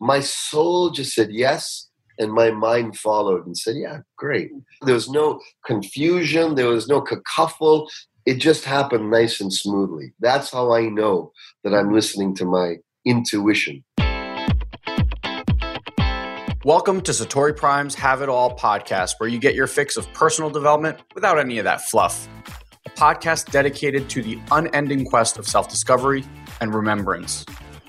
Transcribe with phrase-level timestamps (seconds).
[0.00, 1.88] my soul just said yes
[2.18, 4.50] and my mind followed and said yeah great
[4.82, 7.86] there was no confusion there was no cacophony
[8.26, 11.30] it just happened nice and smoothly that's how i know
[11.62, 13.84] that i'm listening to my intuition
[16.64, 20.48] Welcome to Satori Prime's Have It All podcast, where you get your fix of personal
[20.48, 22.26] development without any of that fluff.
[22.86, 26.24] A podcast dedicated to the unending quest of self discovery
[26.62, 27.44] and remembrance.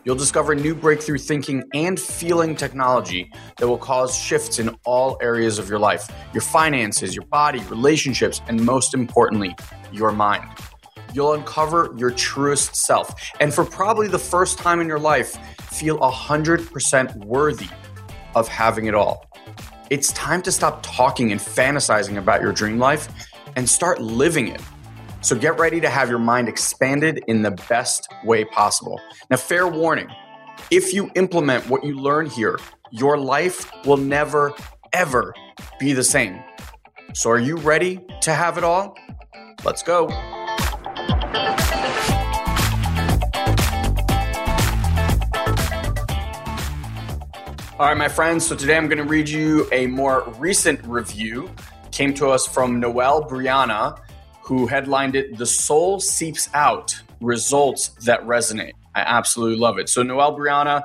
[0.05, 5.57] You'll discover new breakthrough thinking and feeling technology that will cause shifts in all areas
[5.57, 9.55] of your life your finances, your body, relationships, and most importantly,
[9.91, 10.47] your mind.
[11.11, 15.37] You'll uncover your truest self, and for probably the first time in your life,
[15.71, 17.69] feel 100% worthy
[18.35, 19.25] of having it all.
[19.89, 23.07] It's time to stop talking and fantasizing about your dream life
[23.55, 24.61] and start living it.
[25.25, 29.01] So get ready to have your mind expanded in the best way possible.
[29.31, 30.07] Now, fair warning
[30.69, 32.59] if you implement what you learn here,
[32.91, 34.53] your life will never,
[34.93, 35.33] ever
[35.79, 36.43] be the same.
[37.15, 38.95] So, are you ready to have it all?
[39.63, 40.09] Let's go.
[47.79, 48.45] All right, my friends.
[48.45, 51.49] So today I'm going to read you a more recent review.
[51.91, 54.04] Came to us from Noel Brianna,
[54.45, 59.89] who headlined it "The Soul Seeps Out: Results That Resonate." I absolutely love it.
[59.89, 60.83] So Noel Brianna,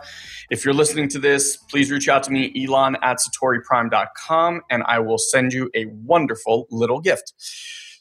[0.50, 4.98] if you're listening to this, please reach out to me, Elon at satoriprime.com, and I
[4.98, 7.33] will send you a wonderful little gift.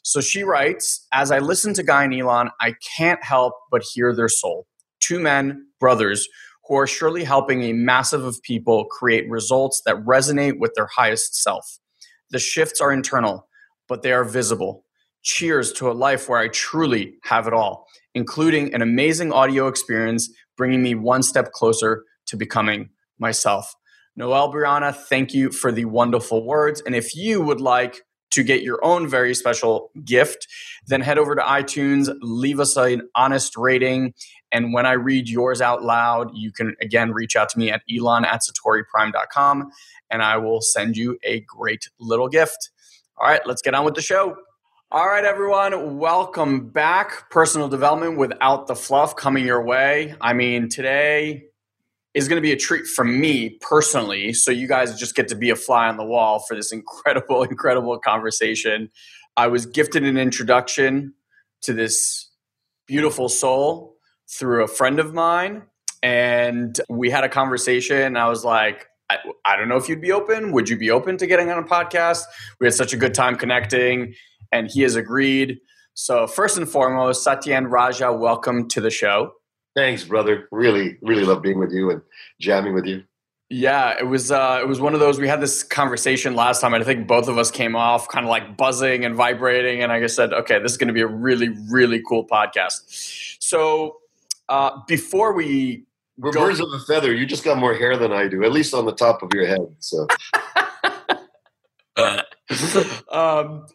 [0.02, 4.14] So she writes, as I listen to Guy and Elon, I can't help but hear
[4.14, 4.66] their soul.
[4.98, 6.26] Two men, brothers
[6.66, 11.34] who are surely helping a massive of people create results that resonate with their highest
[11.40, 11.78] self.
[12.30, 13.48] The shifts are internal,
[13.88, 14.84] but they are visible.
[15.22, 20.30] Cheers to a life where I truly have it all, including an amazing audio experience,
[20.56, 23.74] bringing me one step closer to becoming myself.
[24.16, 26.82] Noel Brianna, thank you for the wonderful words.
[26.84, 30.46] And if you would like to get your own very special gift,
[30.86, 34.14] then head over to iTunes, leave us an honest rating.
[34.52, 37.82] And when I read yours out loud, you can again reach out to me at
[37.92, 39.70] elon at satoriprime.com
[40.10, 42.70] and I will send you a great little gift.
[43.16, 44.36] All right, let's get on with the show.
[44.92, 47.30] All right, everyone, welcome back.
[47.30, 50.16] Personal development without the fluff coming your way.
[50.20, 51.44] I mean, today
[52.12, 54.32] is going to be a treat for me personally.
[54.32, 57.42] So you guys just get to be a fly on the wall for this incredible,
[57.48, 58.90] incredible conversation.
[59.36, 61.14] I was gifted an introduction
[61.62, 62.28] to this
[62.88, 63.94] beautiful soul
[64.28, 65.62] through a friend of mine.
[66.02, 68.16] And we had a conversation.
[68.16, 70.50] I was like, I, I don't know if you'd be open.
[70.50, 72.22] Would you be open to getting on a podcast?
[72.58, 74.14] We had such a good time connecting,
[74.52, 75.60] and he has agreed.
[75.94, 79.32] So, first and foremost, Satyen Raja, welcome to the show.
[79.76, 80.48] Thanks, brother.
[80.50, 82.02] Really, really love being with you and
[82.40, 83.04] jamming with you.
[83.52, 85.18] Yeah, it was uh, it was one of those.
[85.18, 88.24] We had this conversation last time, and I think both of us came off kind
[88.24, 89.82] of like buzzing and vibrating.
[89.82, 93.38] And I just said, okay, this is going to be a really, really cool podcast.
[93.40, 93.96] So
[94.48, 95.84] uh, before we
[96.16, 98.52] we're go- birds of a feather, you just got more hair than I do, at
[98.52, 99.66] least on the top of your head.
[99.80, 100.06] So.
[103.10, 103.66] um,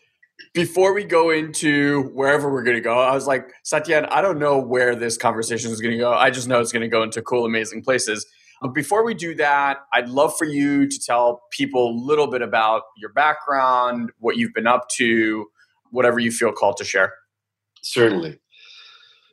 [0.56, 4.40] before we go into wherever we're going to go, I was like, Satyen, I don't
[4.40, 6.14] know where this conversation is going to go.
[6.14, 8.26] I just know it's going to go into cool, amazing places.
[8.62, 12.42] But before we do that, I'd love for you to tell people a little bit
[12.42, 15.46] about your background, what you've been up to,
[15.92, 17.14] whatever you feel called to share.
[17.84, 18.40] Certainly.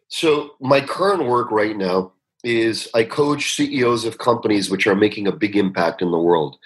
[0.09, 2.12] So, my current work right now
[2.43, 6.59] is I coach CEOs of companies which are making a big impact in the world.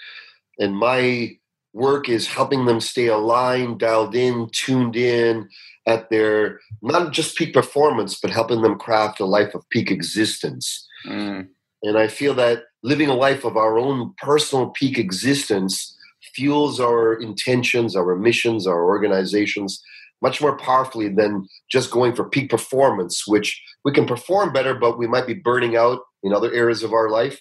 [0.59, 1.37] And my
[1.77, 5.47] work is helping them stay aligned, dialed in, tuned in
[5.85, 10.85] at their not just peak performance, but helping them craft a life of peak existence.
[11.05, 11.47] Mm.
[11.83, 15.95] And I feel that living a life of our own personal peak existence
[16.33, 19.81] fuels our intentions, our missions, our organizations
[20.21, 24.97] much more powerfully than just going for peak performance, which we can perform better, but
[24.97, 27.39] we might be burning out in other areas of our life.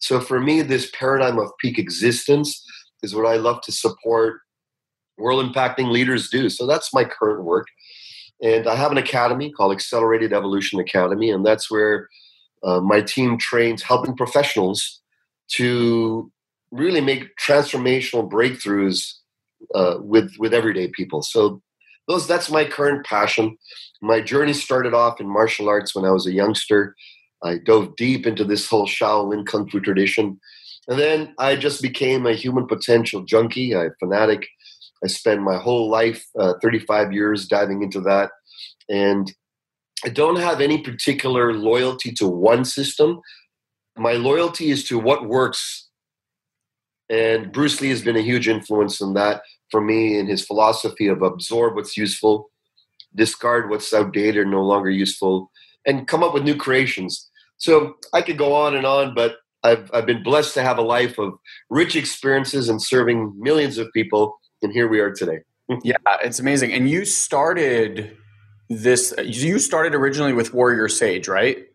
[0.00, 2.62] So for me, this paradigm of peak existence
[3.02, 4.40] is what I love to support
[5.18, 6.48] world impacting leaders do.
[6.48, 7.66] So that's my current work.
[8.42, 12.08] And I have an academy called Accelerated Evolution Academy, and that's where
[12.62, 15.02] uh, my team trains helping professionals
[15.52, 16.30] to
[16.70, 19.14] really make transformational breakthroughs
[19.74, 21.22] uh, with with everyday people.
[21.22, 21.60] So
[22.08, 23.58] those that's my current passion.
[24.00, 26.94] My journey started off in martial arts when I was a youngster.
[27.42, 30.40] I dove deep into this whole Shaolin Kung Fu tradition
[30.88, 34.48] and then I just became a human potential junkie, a fanatic.
[35.04, 38.30] I spent my whole life, uh, 35 years, diving into that.
[38.88, 39.32] And
[40.04, 43.20] I don't have any particular loyalty to one system.
[43.96, 45.88] my loyalty is to what works.
[47.10, 51.06] And Bruce Lee has been a huge influence in that for me in his philosophy
[51.08, 52.50] of absorb what's useful,
[53.14, 55.50] discard what's outdated or no longer useful,
[55.86, 57.28] and come up with new creations.
[57.58, 60.82] So I could go on and on, but I've, I've been blessed to have a
[60.82, 61.34] life of
[61.68, 64.38] rich experiences and serving millions of people.
[64.62, 65.40] And here we are today.
[65.82, 66.72] yeah, it's amazing.
[66.72, 68.16] And you started
[68.68, 71.66] this, you started originally with Warrior Sage, right?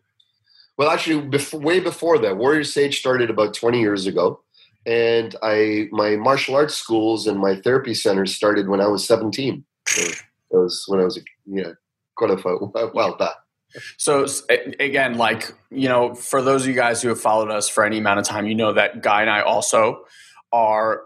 [0.76, 4.40] Well, actually, before, way before that, Warrior Sage started about 20 years ago.
[4.84, 9.64] And I, my martial arts schools and my therapy centers started when I was 17.
[9.88, 11.72] So it was when I was, a, yeah,
[12.14, 13.36] quite a while back.
[13.96, 14.26] So
[14.80, 17.98] again, like you know, for those of you guys who have followed us for any
[17.98, 20.04] amount of time, you know that Guy and I also
[20.52, 21.02] are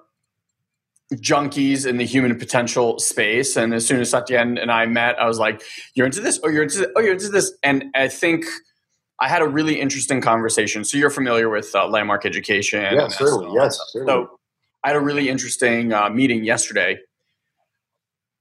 [1.15, 3.57] junkies in the human potential space.
[3.57, 5.63] And as soon as Satyen and I met, I was like,
[5.95, 6.39] "You're into this?
[6.45, 6.89] Oh, you're into this?
[6.97, 8.45] Oh, you're into this?" And I think
[9.21, 10.85] I had a really interesting conversation.
[10.85, 12.83] So you're familiar with uh, landmark education?
[12.95, 13.53] Yeah, certainly.
[13.55, 14.13] Yes, certainly.
[14.13, 14.39] So
[14.85, 16.99] I had a really interesting uh, meeting yesterday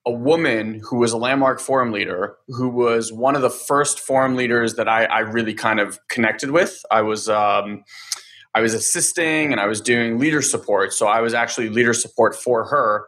[0.10, 4.36] a woman who was a landmark forum leader who was one of the first forum
[4.36, 6.84] leaders that I, I really kind of connected with.
[6.90, 7.84] I was um,
[8.56, 10.94] I was assisting and I was doing leader support.
[10.94, 13.06] So I was actually leader support for her.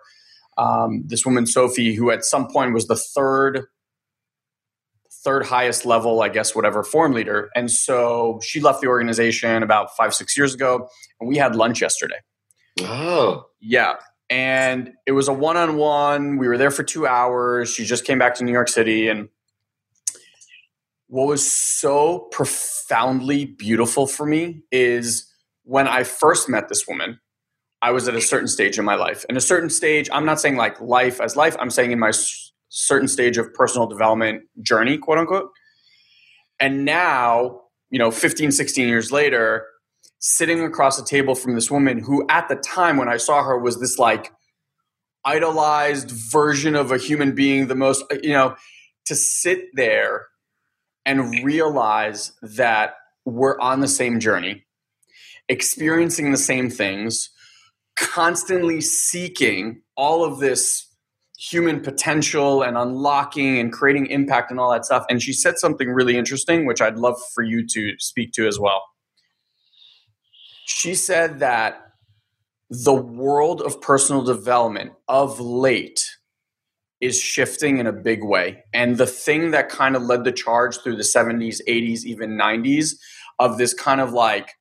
[0.59, 3.65] Um, this woman Sophie, who at some point was the third
[5.23, 7.49] third highest level, I guess, whatever forum leader.
[7.55, 10.87] And so she left the organization about five, six years ago,
[11.19, 12.19] and we had lunch yesterday.
[12.79, 13.45] Oh.
[13.59, 13.95] Yeah
[14.31, 16.37] and it was a one-on-one.
[16.37, 17.69] We were there for two hours.
[17.69, 19.09] She just came back to new york city.
[19.09, 19.27] And
[21.07, 25.27] what was so profoundly beautiful for me is
[25.63, 27.19] when i first met this woman
[27.81, 29.25] i was at a certain stage in my life.
[29.27, 31.55] And a certain stage i'm not saying like life as life.
[31.59, 32.13] I'm saying in my
[32.69, 35.49] certain stage of personal development journey quote unquote.
[36.57, 39.65] And now you know 15 16 years later
[40.21, 43.57] sitting across a table from this woman who at the time when I saw her
[43.57, 44.31] was this like
[45.25, 48.55] idolized version of a human being, the most, uh, you know,
[49.05, 50.27] to sit there
[51.05, 52.93] and realize that
[53.25, 54.63] we're on the same journey,
[55.49, 57.31] experiencing the same things,
[57.95, 60.87] constantly seeking all of this
[61.39, 65.03] human potential and unlocking and creating impact and all that stuff.
[65.09, 68.59] And she said something really interesting, which I'd love for you to speak to as
[68.59, 68.83] well
[70.81, 71.91] she said that
[72.71, 76.09] the world of personal development of late
[76.99, 78.63] is shifting in a big way.
[78.73, 82.95] And the thing that kind of led the charge through the 70s, 80s, even 90s
[83.37, 84.53] of this kind of like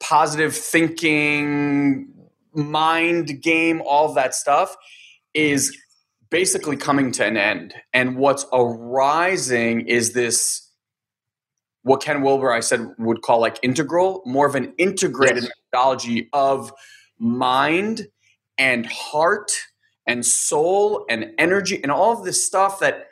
[0.00, 2.08] positive thinking,
[2.54, 4.74] mind game, all that stuff
[5.34, 5.76] is
[6.30, 7.74] basically coming to an end.
[7.92, 10.64] And what's arising is this
[11.84, 15.52] what Ken Wilber I said would call like integral, more of an integrated yes.
[15.72, 16.72] methodology of
[17.18, 18.08] mind
[18.58, 19.52] and heart
[20.06, 23.08] and soul and energy and all of this stuff that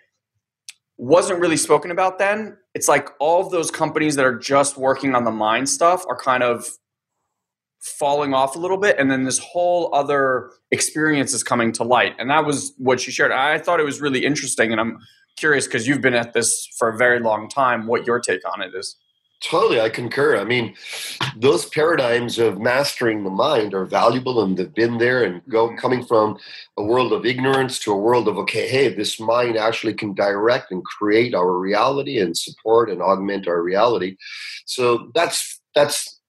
[0.97, 2.57] wasn't really spoken about then.
[2.75, 6.17] It's like all of those companies that are just working on the mind stuff are
[6.17, 6.67] kind of
[7.83, 12.15] falling off a little bit and then this whole other experience is coming to light
[12.17, 15.01] and that was what she shared i thought it was really interesting and i'm
[15.37, 18.63] curious because you've been at this for a very long time what your take on
[18.63, 18.97] it is
[19.43, 20.75] totally i concur i mean
[21.37, 25.77] those paradigms of mastering the mind are valuable and they've been there and go mm-hmm.
[25.79, 26.39] coming from
[26.79, 30.71] a world of ignorance to a world of okay hey this mind actually can direct
[30.71, 34.17] and create our reality and support and augment our reality
[34.65, 36.21] so that's that's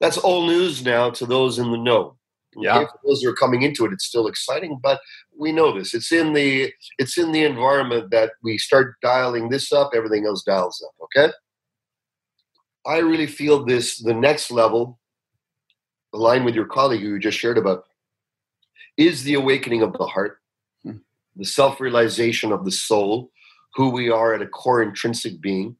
[0.00, 2.16] that's all news now to those in the know
[2.56, 2.78] yeah.
[2.78, 5.00] Okay, for those who are coming into it, it's still exciting, but
[5.40, 5.94] we know this.
[5.94, 10.42] It's in the it's in the environment that we start dialing this up, everything else
[10.42, 10.94] dials up.
[11.04, 11.32] Okay.
[12.86, 15.00] I really feel this the next level,
[16.12, 17.84] aligned with your colleague who you just shared about,
[18.96, 20.38] is the awakening of the heart,
[20.84, 20.98] hmm.
[21.36, 23.30] the self-realization of the soul,
[23.74, 25.76] who we are at a core intrinsic being.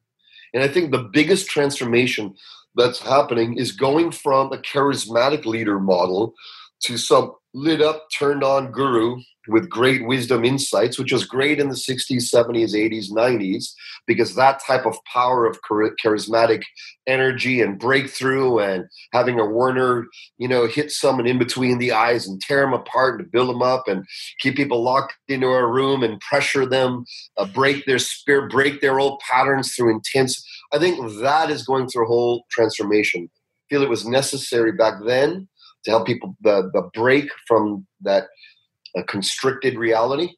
[0.53, 2.35] And I think the biggest transformation
[2.75, 6.33] that's happening is going from a charismatic leader model
[6.83, 11.69] to some lit up, turned on guru with great wisdom insights, which was great in
[11.69, 13.73] the 60s, 70s, 80s, 90s,
[14.05, 16.61] because that type of power of charismatic
[17.07, 20.05] energy and breakthrough and having a Werner,
[20.37, 23.61] you know, hit someone in between the eyes and tear them apart and build them
[23.61, 24.05] up and
[24.39, 27.03] keep people locked into a room and pressure them,
[27.37, 30.45] uh, break their spirit, break their old patterns through intense.
[30.71, 33.29] I think that is going through a whole transformation.
[33.33, 35.47] I feel it was necessary back then
[35.83, 38.27] to help people the, the break from that
[38.97, 40.29] uh, constricted reality.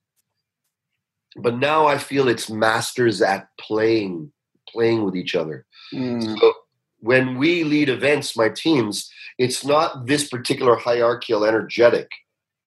[1.35, 4.31] But now I feel it's masters at playing,
[4.69, 5.65] playing with each other.
[5.93, 6.39] Mm.
[6.39, 6.53] So
[6.99, 12.07] when we lead events, my teams, it's not this particular hierarchical energetic.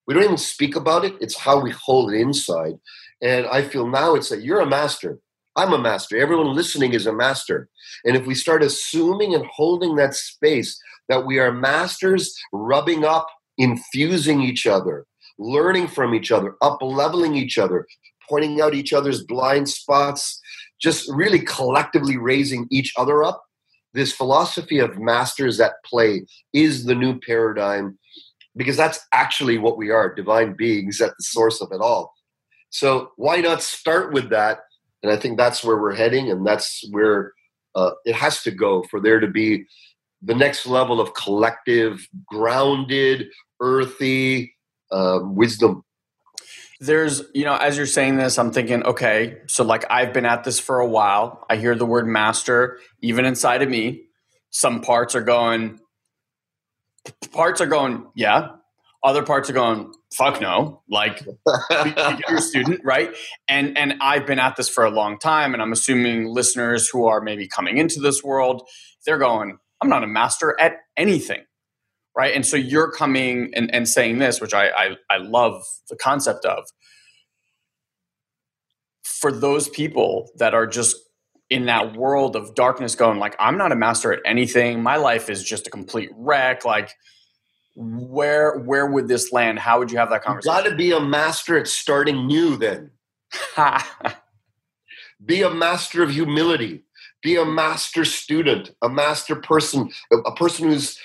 [0.07, 1.15] We don't even speak about it.
[1.21, 2.75] It's how we hold it inside.
[3.23, 5.19] And I feel now it's that you're a master.
[5.57, 6.19] I'm a master.
[6.19, 7.69] Everyone listening is a master.
[8.05, 13.27] And if we start assuming and holding that space that we are masters, rubbing up,
[13.59, 15.07] infusing each other,
[15.39, 17.87] learning from each other, up leveling each other,
[18.29, 20.41] pointing out each other's blind spots,
[20.81, 23.43] just really collectively raising each other up.
[23.95, 27.99] This philosophy of masters at play is the new paradigm
[28.57, 32.13] because that's actually what we are divine beings at the source of it all.
[32.71, 34.61] So, why not start with that?
[35.03, 37.33] And I think that's where we're heading, and that's where
[37.75, 39.67] uh, it has to go for there to be
[40.23, 43.29] the next level of collective, grounded,
[43.61, 44.55] earthy
[44.91, 45.83] um, wisdom.
[46.79, 50.45] There's you know as you're saying this i'm thinking okay so like i've been at
[50.45, 51.47] this for a while.
[51.49, 54.03] I hear the word master even inside of me.
[54.51, 55.81] Some parts are going
[57.33, 58.49] parts are going yeah.
[59.03, 60.83] Other parts are going fuck no.
[60.87, 61.25] Like
[61.71, 63.15] you're a student right?
[63.49, 67.07] And and i've been at this for a long time and i'm assuming listeners who
[67.07, 68.69] are maybe coming into this world
[69.07, 71.43] they're going i'm not a master at anything
[72.17, 72.35] right?
[72.35, 76.45] And so you're coming and, and saying this, which I, I, I love the concept
[76.47, 76.65] of.
[79.05, 80.97] For those people that are just
[81.51, 84.83] in that world of darkness, going like, I'm not a master at anything.
[84.83, 86.65] My life is just a complete wreck.
[86.65, 86.91] Like,
[87.77, 89.59] where where would this land?
[89.59, 90.57] How would you have that conversation?
[90.57, 92.57] You Got to be a master at starting new.
[92.57, 92.91] Then,
[95.25, 96.85] be a master of humility.
[97.23, 100.99] Be a master student, a master person, a person who's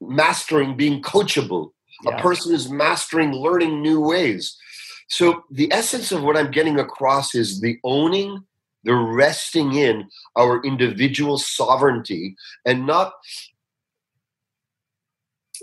[0.00, 1.72] mastering being coachable,
[2.04, 2.16] yeah.
[2.16, 4.56] a person who's mastering learning new ways.
[5.08, 8.44] So, the essence of what I'm getting across is the owning,
[8.84, 13.14] the resting in our individual sovereignty and not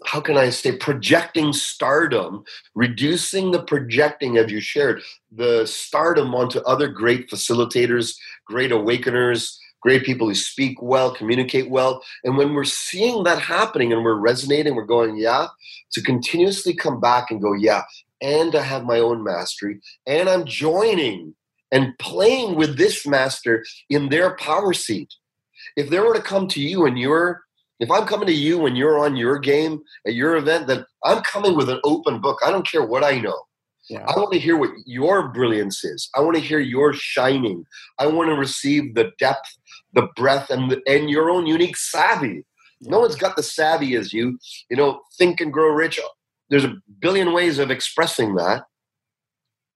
[0.06, 2.44] how can I say, projecting stardom,
[2.74, 8.16] reducing the projecting, as you shared, the stardom onto other great facilitators,
[8.46, 12.04] great awakeners, great people who speak well, communicate well.
[12.24, 15.48] And when we're seeing that happening and we're resonating, we're going, yeah,
[15.94, 17.84] to continuously come back and go, yeah,
[18.22, 21.36] and I have my own mastery, and I'm joining
[21.72, 25.10] and playing with this master in their power seat.
[25.76, 27.44] If they were to come to you and you're
[27.80, 31.24] if I'm coming to you when you're on your game at your event, then I'm
[31.24, 32.38] coming with an open book.
[32.46, 33.42] I don't care what I know.
[33.92, 34.06] Yeah.
[34.08, 36.10] I want to hear what your brilliance is.
[36.16, 37.66] I want to hear your shining.
[38.00, 39.58] I want to receive the depth
[39.94, 42.46] the breadth and the, and your own unique savvy.
[42.82, 44.40] No one's got the savvy as you.
[44.70, 46.00] You know, think and grow rich.
[46.50, 48.64] There's a billion ways of expressing that,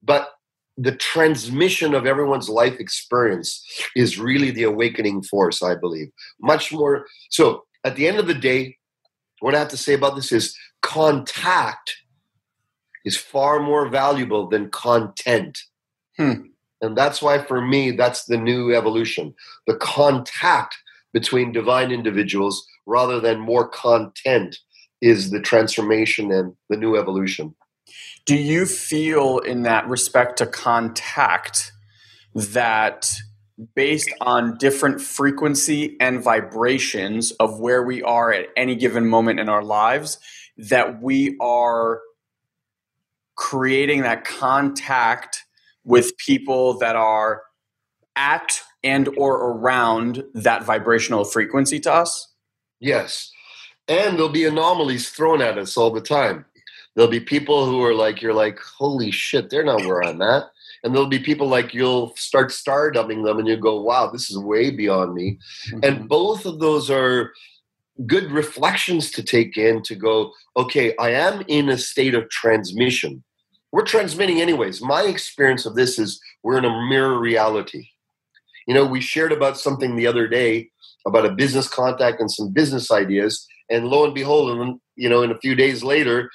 [0.03, 0.29] but
[0.77, 3.63] the transmission of everyone's life experience
[3.95, 6.09] is really the awakening force, I believe.
[6.41, 7.05] Much more.
[7.29, 8.77] So, at the end of the day,
[9.39, 11.95] what I have to say about this is contact
[13.05, 15.59] is far more valuable than content.
[16.17, 16.47] Hmm.
[16.81, 19.33] And that's why, for me, that's the new evolution
[19.67, 20.75] the contact
[21.13, 24.57] between divine individuals rather than more content
[25.01, 27.55] is the transformation and the new evolution.
[28.25, 31.71] Do you feel, in that respect to contact,
[32.33, 33.15] that
[33.75, 39.47] based on different frequency and vibrations of where we are at any given moment in
[39.47, 40.19] our lives,
[40.57, 42.01] that we are
[43.35, 45.43] creating that contact
[45.83, 47.43] with people that are
[48.15, 52.33] at and or around that vibrational frequency to us?
[52.79, 53.31] Yes.
[53.87, 56.45] And there'll be anomalies thrown at us all the time.
[56.95, 60.43] There'll be people who are like, you're like, holy shit, they're not where I'm at.
[60.83, 64.29] And there'll be people like you'll start star dubbing them and you go, wow, this
[64.29, 65.39] is way beyond me.
[65.69, 65.79] Mm-hmm.
[65.83, 67.33] And both of those are
[68.05, 73.23] good reflections to take in to go, okay, I am in a state of transmission
[73.75, 74.81] we're transmitting anyways.
[74.81, 77.89] My experience of this is we're in a mirror reality.
[78.67, 80.69] You know, we shared about something the other day
[81.05, 85.23] about a business contact and some business ideas, and lo and behold, and you know,
[85.23, 86.31] in a few days later,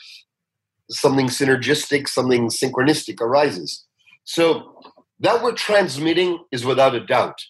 [0.91, 3.87] something synergistic, something synchronistic arises.
[4.25, 4.79] So
[5.21, 7.41] that we're transmitting is without a doubt.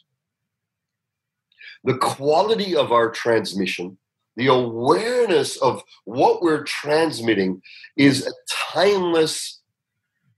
[1.82, 3.98] The quality of our transmission,
[4.36, 7.60] the awareness of what we're transmitting
[7.96, 8.30] is a
[8.72, 9.59] timeless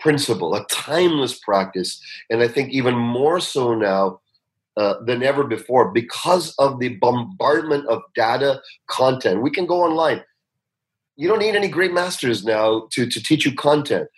[0.03, 4.21] principle, a timeless practice, and I think even more so now
[4.77, 9.43] uh, than ever before because of the bombardment of data content.
[9.43, 10.23] We can go online.
[11.17, 14.09] You don't need any great masters now to, to teach you content.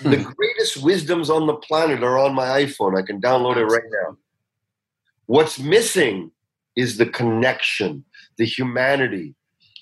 [0.00, 0.10] Hmm.
[0.10, 2.98] The greatest wisdoms on the planet are on my iPhone.
[2.98, 4.16] I can download it right now.
[5.26, 6.30] What's missing
[6.74, 8.04] is the connection,
[8.38, 9.34] the humanity,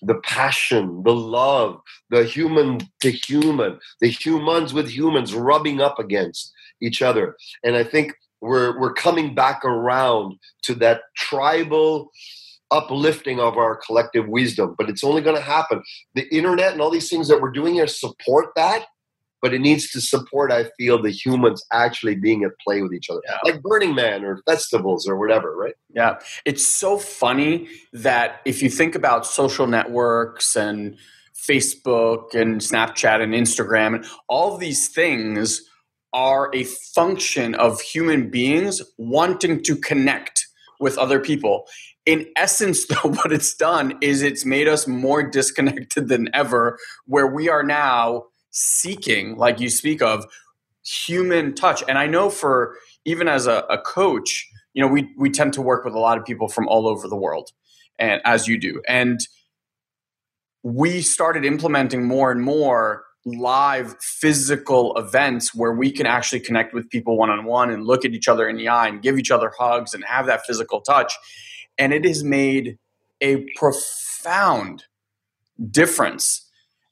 [0.02, 6.52] the passion, the love, the human to human, the humans with humans rubbing up against
[6.80, 7.36] each other.
[7.64, 12.10] And I think we're we're coming back around to that tribal
[12.70, 15.80] uplifting of our collective wisdom but it's only going to happen
[16.14, 18.86] the internet and all these things that we're doing here support that
[19.42, 23.10] but it needs to support i feel the humans actually being at play with each
[23.10, 23.38] other yeah.
[23.44, 28.70] like burning man or festivals or whatever right yeah it's so funny that if you
[28.70, 30.96] think about social networks and
[31.36, 35.62] facebook and snapchat and instagram and all these things
[36.12, 40.46] are a function of human beings wanting to connect
[40.80, 41.66] with other people.
[42.04, 47.26] In essence, though, what it's done is it's made us more disconnected than ever, where
[47.26, 48.24] we are now
[48.56, 50.24] seeking, like you speak of,
[50.82, 51.82] human touch.
[51.88, 55.62] And I know for even as a, a coach, you know, we, we tend to
[55.62, 57.50] work with a lot of people from all over the world,
[57.98, 58.82] and as you do.
[58.88, 59.20] And
[60.62, 66.88] we started implementing more and more live physical events where we can actually connect with
[66.88, 69.30] people one on one and look at each other in the eye and give each
[69.30, 71.12] other hugs and have that physical touch.
[71.76, 72.78] And it has made
[73.20, 74.84] a profound
[75.70, 76.45] difference.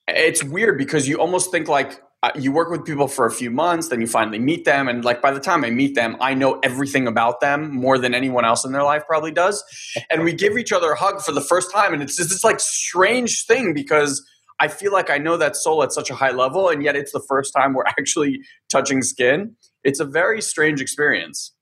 [0.09, 3.51] It's weird because you almost think like uh, you work with people for a few
[3.51, 4.89] months, then you finally meet them.
[4.89, 8.15] And like by the time I meet them, I know everything about them more than
[8.15, 9.63] anyone else in their life probably does.
[10.11, 11.93] And we give each other a hug for the first time.
[11.93, 14.27] And it's just this like strange thing because
[14.61, 17.13] I feel like I know that soul at such a high level, and yet it's
[17.13, 19.57] the first time we're actually touching skin.
[19.83, 21.53] It's a very strange experience.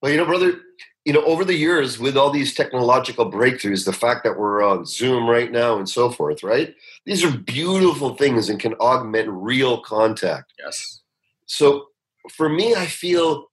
[0.00, 0.60] Well, you know, brother,
[1.04, 4.84] you know, over the years with all these technological breakthroughs, the fact that we're on
[4.84, 6.74] Zoom right now and so forth, right?
[7.06, 10.52] These are beautiful things and can augment real contact.
[10.58, 11.00] Yes.
[11.46, 11.86] So
[12.32, 13.46] for me, I feel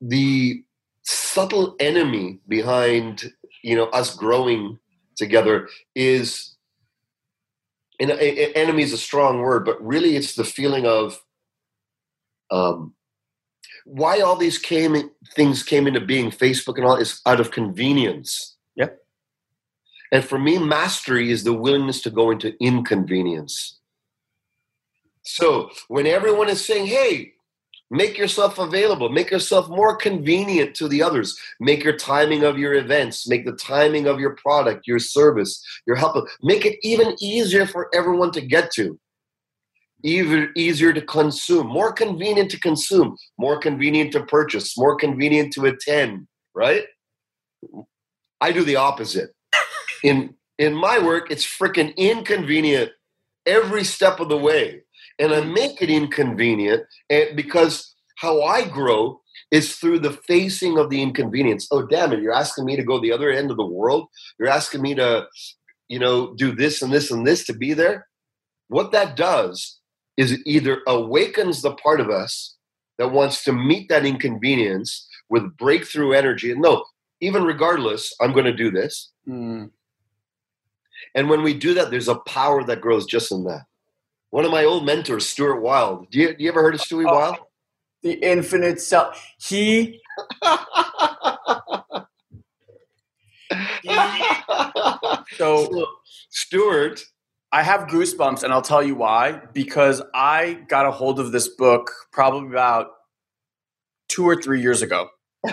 [0.00, 0.64] the
[1.02, 4.78] subtle enemy behind, you know, us growing
[5.16, 6.54] together is
[8.00, 11.22] and enemy is a strong word, but really it's the feeling of
[12.50, 12.94] um,
[13.84, 16.30] why all these came things came into being.
[16.30, 18.56] Facebook and all is out of convenience.
[18.76, 18.98] Yep.
[20.12, 23.78] And for me, mastery is the willingness to go into inconvenience.
[25.22, 27.34] So when everyone is saying, "Hey,
[27.90, 29.08] Make yourself available.
[29.08, 31.38] Make yourself more convenient to the others.
[31.60, 33.28] Make your timing of your events.
[33.28, 36.26] Make the timing of your product, your service, your help.
[36.42, 38.98] Make it even easier for everyone to get to.
[40.04, 41.66] Even easier to consume.
[41.66, 43.16] More convenient to consume.
[43.38, 44.78] More convenient to purchase.
[44.78, 46.28] More convenient to attend.
[46.54, 46.84] Right?
[48.40, 49.30] I do the opposite.
[50.04, 52.92] In in my work, it's freaking inconvenient
[53.46, 54.84] every step of the way
[55.18, 60.90] and I make it inconvenient and because how I grow is through the facing of
[60.90, 61.68] the inconvenience.
[61.70, 64.08] Oh, damn it, you're asking me to go the other end of the world.
[64.38, 65.26] You're asking me to,
[65.88, 68.06] you know, do this and this and this to be there.
[68.68, 69.80] What that does
[70.16, 72.56] is it either awakens the part of us
[72.98, 76.52] that wants to meet that inconvenience with breakthrough energy.
[76.52, 76.84] And no,
[77.20, 79.10] even regardless, I'm going to do this.
[79.28, 79.70] Mm.
[81.14, 83.62] And when we do that, there's a power that grows just in that
[84.34, 86.10] one of my old mentors, Stuart Wilde.
[86.10, 87.38] Do you, you ever heard of Stuart oh, Wilde?
[88.02, 89.24] The infinite self.
[89.38, 90.00] He.
[95.36, 95.86] so,
[96.30, 97.04] Stuart.
[97.54, 99.40] I have goosebumps, and I'll tell you why.
[99.52, 102.88] Because I got a hold of this book probably about
[104.08, 105.08] two or three years ago.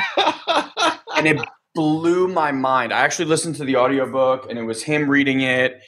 [1.15, 1.39] and it
[1.75, 2.91] blew my mind.
[2.91, 5.79] I actually listened to the audiobook, and it was him reading it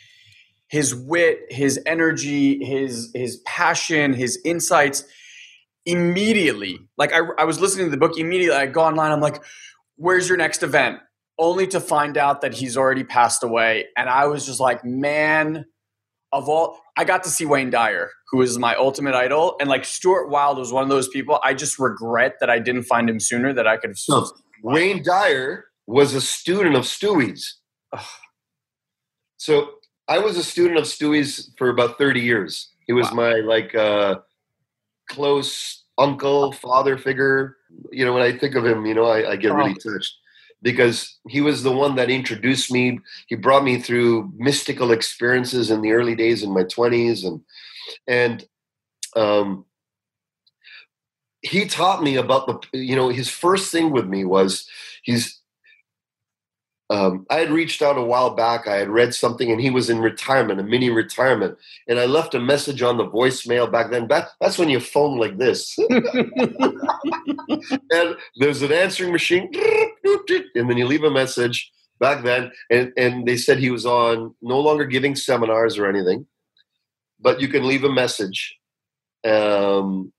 [0.73, 5.03] his wit, his energy, his his passion, his insights
[5.85, 6.79] immediately.
[6.97, 8.57] Like I, I was listening to the book immediately.
[8.57, 9.11] I go online.
[9.11, 9.43] I'm like,
[9.97, 10.97] "Where's your next event?"
[11.37, 13.85] Only to find out that he's already passed away.
[13.95, 15.65] And I was just like, "Man,
[16.33, 19.85] of all." I got to see Wayne Dyer, who is my ultimate idol, and like
[19.85, 21.39] Stuart Wilde was one of those people.
[21.43, 23.53] I just regret that I didn't find him sooner.
[23.53, 23.97] That I could have.
[24.09, 24.31] No,
[24.63, 27.59] Wayne Dyer was a student of Stewie's.
[29.37, 29.71] So
[30.07, 32.69] I was a student of Stewie's for about 30 years.
[32.87, 33.15] He was wow.
[33.15, 34.19] my like uh,
[35.09, 37.57] close uncle, father figure.
[37.91, 39.91] You know, when I think of him, you know, I, I get really oh.
[39.91, 40.15] touched
[40.63, 42.99] because he was the one that introduced me.
[43.27, 47.41] He brought me through mystical experiences in the early days in my 20s, and
[48.07, 48.45] and
[49.15, 49.65] um,
[51.41, 52.79] he taught me about the.
[52.79, 54.67] You know, his first thing with me was
[55.03, 55.39] he's
[56.89, 58.67] um, I had reached out a while back.
[58.67, 62.35] I had read something, and he was in retirement, a mini retirement, and I left
[62.35, 64.07] a message on the voicemail back then.
[64.07, 69.49] Back, that's when you phone like this, and there's an answering machine,
[70.55, 71.71] and then you leave a message.
[71.99, 76.25] back then, and and they said he was on no longer giving seminars or anything,
[77.19, 78.57] but you can leave a message
[79.25, 80.11] um,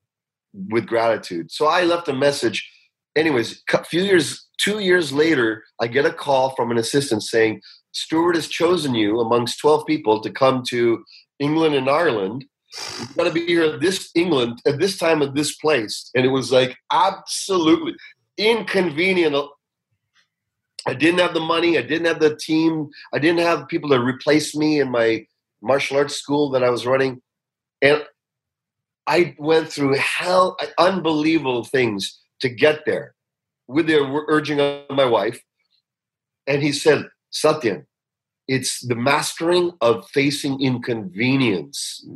[0.71, 1.53] with gratitude.
[1.53, 2.71] So I left a message.
[3.17, 7.61] Anyways, a few years, two years later, I get a call from an assistant saying
[7.93, 11.05] Stuart has chosen you amongst twelve people to come to
[11.39, 12.45] England and Ireland.
[12.99, 16.25] You've got to be here at this England at this time at this place, and
[16.27, 17.95] it was like absolutely
[18.37, 19.37] inconvenient
[20.87, 21.79] I didn't have the money.
[21.79, 22.91] I didn't have the team.
[23.13, 25.27] I didn't have people to replace me in my
[25.63, 27.23] martial arts school that I was running.
[27.81, 28.05] And
[29.07, 33.15] I went through hell, unbelievable things to get there
[33.67, 35.43] with the urging of my wife.
[36.47, 37.87] And he said, Satyen,
[38.47, 42.07] it's the mastering of facing inconvenience,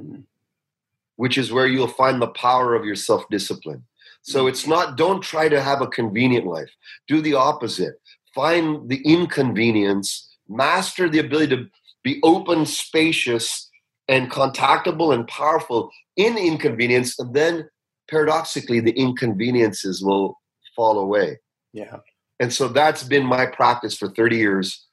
[1.17, 3.85] which is where you'll find the power of your self discipline.
[4.21, 6.71] So it's not, don't try to have a convenient life.
[7.07, 7.95] Do the opposite
[8.35, 11.67] find the inconvenience, master the ability to
[12.05, 13.71] be open, spacious,
[14.07, 17.69] and contactable and powerful in inconvenience, and then
[18.09, 20.39] paradoxically, the inconveniences will
[20.75, 21.39] fall away.
[21.73, 21.99] Yeah.
[22.41, 24.87] And so that's been my practice for 30 years.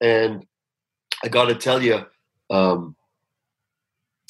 [0.00, 0.46] And
[1.24, 2.04] I got to tell you,
[2.50, 2.96] um,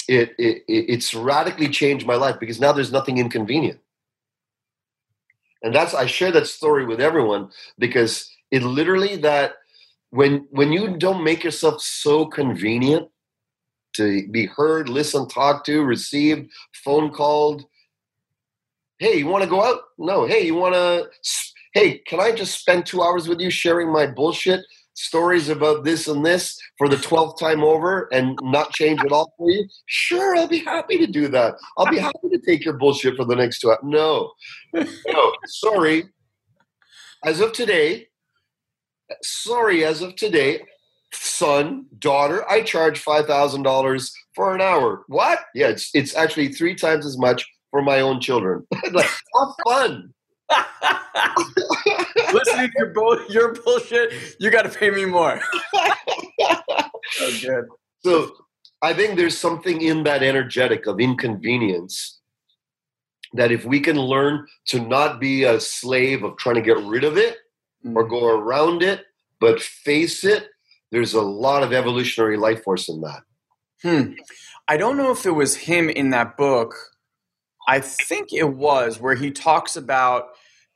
[0.07, 3.79] it, it, it's radically changed my life because now there's nothing inconvenient.
[5.63, 9.53] And that's I share that story with everyone because it literally that
[10.09, 13.07] when when you don't make yourself so convenient
[13.93, 16.51] to be heard, listened, talked to, received,
[16.83, 17.65] phone called.
[19.03, 19.81] Hey, you want to go out?
[19.97, 20.25] No.
[20.25, 21.09] Hey, you want to?
[21.73, 24.61] Hey, can I just spend two hours with you sharing my bullshit
[24.93, 29.33] stories about this and this for the twelfth time over and not change it all
[29.37, 29.67] for you?
[29.87, 31.55] Sure, I'll be happy to do that.
[31.77, 33.79] I'll be happy to take your bullshit for the next two hours.
[33.83, 34.31] No,
[34.73, 36.05] no, sorry.
[37.25, 38.07] As of today,
[39.21, 40.61] sorry, as of today,
[41.11, 45.03] son, daughter, I charge five thousand dollars for an hour.
[45.07, 45.39] What?
[45.53, 48.67] Yeah, it's it's actually three times as much for my own children.
[48.91, 50.13] like, have fun.
[52.31, 55.41] Listening to your, bull- your bullshit, you got to pay me more.
[57.13, 57.65] so good.
[58.05, 58.31] So
[58.83, 62.19] I think there's something in that energetic of inconvenience
[63.33, 67.03] that if we can learn to not be a slave of trying to get rid
[67.03, 67.37] of it,
[67.83, 67.95] mm.
[67.95, 69.03] or go around it,
[69.39, 70.49] but face it.
[70.91, 73.23] There's a lot of evolutionary life force in that.
[73.81, 74.13] Hmm.
[74.67, 76.75] I don't know if it was him in that book.
[77.67, 80.29] I think it was where he talks about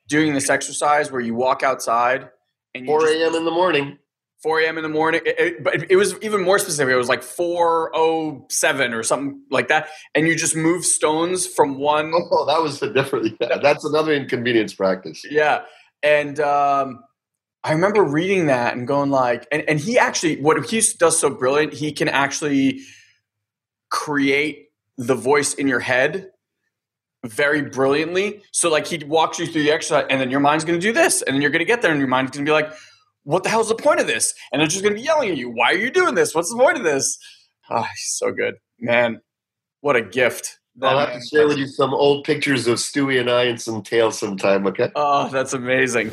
[0.07, 2.29] doing this exercise where you walk outside
[2.73, 3.35] and 4 a.m.
[3.35, 3.97] in the morning.
[4.43, 4.77] 4 a.m.
[4.77, 5.21] in the morning.
[5.25, 6.93] It, it, but it was even more specific.
[6.93, 9.87] It was like 407 or something like that.
[10.13, 12.11] And you just move stones from one.
[12.13, 13.35] Oh, that was a different.
[13.41, 15.25] Yeah, that's another inconvenience practice.
[15.29, 15.63] Yeah.
[16.03, 17.03] And um,
[17.63, 21.31] I remember reading that and going like, and, and he actually, what he does so
[21.31, 22.81] brilliant, he can actually
[23.89, 26.29] create the voice in your head
[27.25, 28.41] very brilliantly.
[28.51, 30.93] So like he walks you through the exercise and then your mind's going to do
[30.93, 32.71] this and then you're going to get there and your mind's going to be like,
[33.23, 34.33] what the hell's the point of this?
[34.51, 35.49] And it's just going to be yelling at you.
[35.49, 36.33] Why are you doing this?
[36.33, 37.17] What's the point of this?
[37.69, 39.21] Oh, he's so good, man.
[39.81, 40.59] What a gift.
[40.81, 43.81] I'll have to share with you some old pictures of Stewie and I and some
[43.81, 44.91] tales sometime, okay?
[44.95, 46.11] Oh, that's amazing.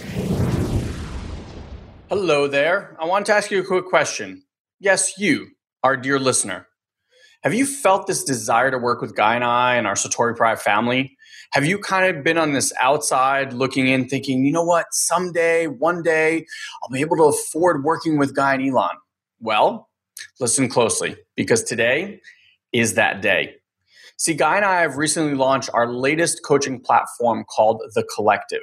[2.09, 2.97] Hello there.
[2.99, 4.43] I want to ask you a quick question.
[4.81, 5.49] Yes, you,
[5.83, 6.67] our dear listener.
[7.45, 10.57] Have you felt this desire to work with Guy and I and our Satori Prime
[10.57, 11.15] family?
[11.51, 15.67] Have you kind of been on this outside looking in, thinking, you know what, someday,
[15.67, 16.47] one day,
[16.83, 18.97] I'll be able to afford working with Guy and Elon?
[19.41, 19.91] Well,
[20.41, 22.23] listen closely because today
[22.73, 23.57] is that day.
[24.17, 28.63] See, Guy and I have recently launched our latest coaching platform called The Collective.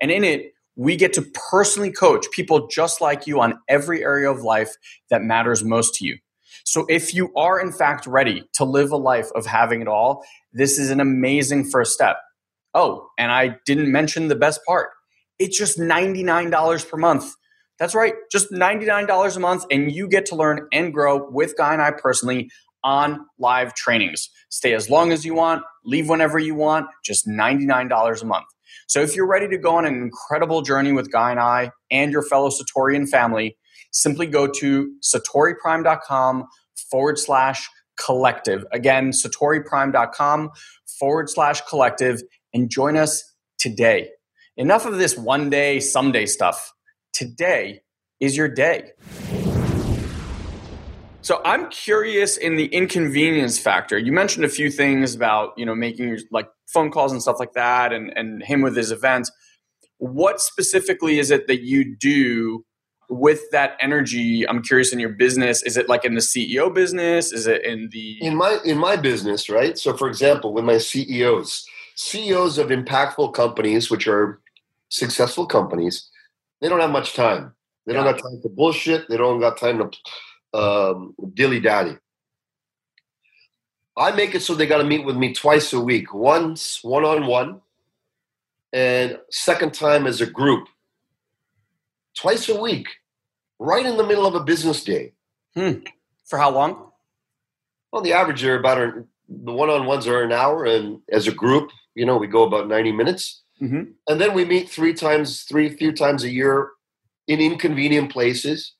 [0.00, 4.30] And in it, we get to personally coach people just like you on every area
[4.30, 4.74] of life
[5.10, 6.16] that matters most to you.
[6.64, 10.24] So if you are in fact ready to live a life of having it all,
[10.52, 12.16] this is an amazing first step.
[12.74, 14.90] Oh, and I didn't mention the best part.
[15.38, 17.32] It's just $99 per month.
[17.78, 21.72] That's right, just $99 a month, and you get to learn and grow with Guy
[21.72, 22.50] and I personally
[22.84, 24.28] on live trainings.
[24.50, 28.46] Stay as long as you want, leave whenever you want, just $99 a month.
[28.88, 32.12] So if you're ready to go on an incredible journey with Guy and I and
[32.12, 33.56] your fellow Satorian family,
[33.90, 36.46] simply go to satoriprime.com
[36.90, 37.68] forward slash
[37.98, 38.64] collective.
[38.72, 40.50] Again, satoriprime.com
[40.98, 43.24] forward slash collective and join us
[43.58, 44.10] today.
[44.56, 46.72] Enough of this one day, someday stuff.
[47.12, 47.80] Today
[48.20, 48.92] is your day.
[51.22, 53.96] So I'm curious in the inconvenience factor.
[53.96, 57.52] You mentioned a few things about, you know, making like phone calls and stuff like
[57.52, 59.30] that and, and him with his events.
[59.98, 62.64] What specifically is it that you do
[63.12, 67.32] with that energy, I'm curious in your business, is it like in the CEO business?
[67.32, 69.78] Is it in the in my in my business, right?
[69.78, 74.40] So for example, with my CEOs, CEOs of impactful companies, which are
[74.88, 76.08] successful companies,
[76.60, 77.54] they don't have much time.
[77.86, 78.12] They don't Yeah.
[78.12, 79.08] have time to bullshit.
[79.08, 81.98] They don't got time to um, dilly dally.
[83.96, 87.04] I make it so they got to meet with me twice a week, once one
[87.04, 87.60] on one,
[88.72, 90.68] and second time as a group.
[92.16, 92.88] Twice a week,
[93.62, 95.12] right in the middle of a business day.
[96.24, 96.90] for how long?
[97.92, 98.94] On the average, they're about
[99.28, 102.42] the one on ones are an hour, and as a group, you know, we go
[102.44, 103.82] about ninety minutes, Mm-hmm.
[104.08, 106.70] and then we meet three times, three few times a year,
[107.28, 108.74] in inconvenient places,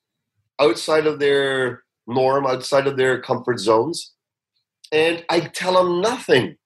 [0.59, 4.13] outside of their norm, outside of their comfort zones,
[4.91, 6.57] and I tell them nothing.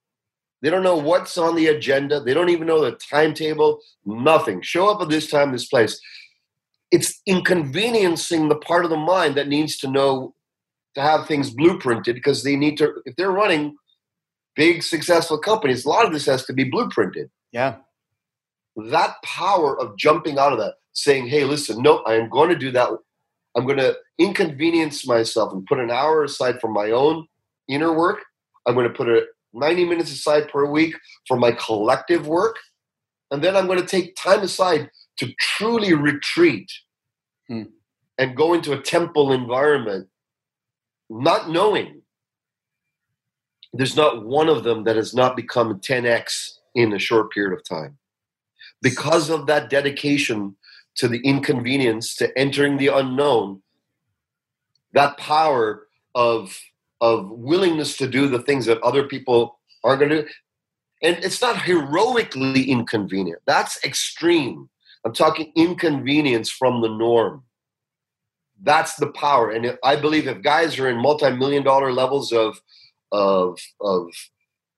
[0.63, 2.19] They don't know what's on the agenda.
[2.19, 3.79] They don't even know the timetable.
[4.05, 4.63] Nothing.
[4.63, 5.99] Show up at this time, this place.
[6.91, 10.33] It's inconveniencing the part of the mind that needs to know
[10.95, 12.93] to have things blueprinted because they need to.
[13.05, 13.75] If they're running
[14.55, 17.29] big successful companies, a lot of this has to be blueprinted.
[17.51, 17.75] Yeah.
[18.75, 22.55] That power of jumping out of that, saying, "Hey, listen, no, I am going to
[22.55, 22.89] do that.
[23.55, 27.27] I'm going to inconvenience myself and put an hour aside for my own
[27.67, 28.23] inner work.
[28.65, 30.95] I'm going to put a 90 minutes aside per week
[31.27, 32.57] for my collective work,
[33.31, 36.71] and then I'm going to take time aside to truly retreat
[37.47, 37.63] Hmm.
[38.17, 40.09] and go into a temple environment,
[41.09, 42.01] not knowing."
[43.73, 47.63] There's not one of them that has not become 10x in a short period of
[47.63, 47.97] time
[48.81, 50.55] because of that dedication
[50.95, 53.61] to the inconvenience to entering the unknown
[54.93, 56.59] that power of
[56.99, 60.29] of willingness to do the things that other people aren't going to do
[61.03, 64.69] and it's not heroically inconvenient that's extreme
[65.07, 67.43] i'm talking inconvenience from the norm
[68.61, 72.59] that's the power and i believe if guys are in multi-million dollar levels of
[73.11, 74.07] of of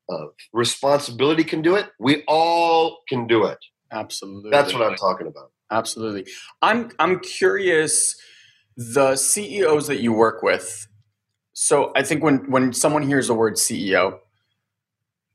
[0.09, 3.59] of responsibility can do it we all can do it
[3.91, 4.51] Absolutely.
[4.51, 6.31] that's what i'm talking about Absolutely.
[6.61, 8.19] I'm I'm curious
[8.75, 10.87] the CEOs that you work with.
[11.53, 14.19] So I think when when someone hears the word CEO,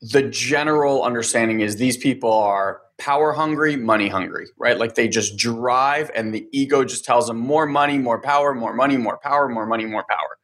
[0.00, 4.78] the general understanding is these people are power hungry, money hungry, right?
[4.78, 8.74] Like they just drive and the ego just tells them more money, more power, more
[8.74, 10.38] money, more power, more money, more power.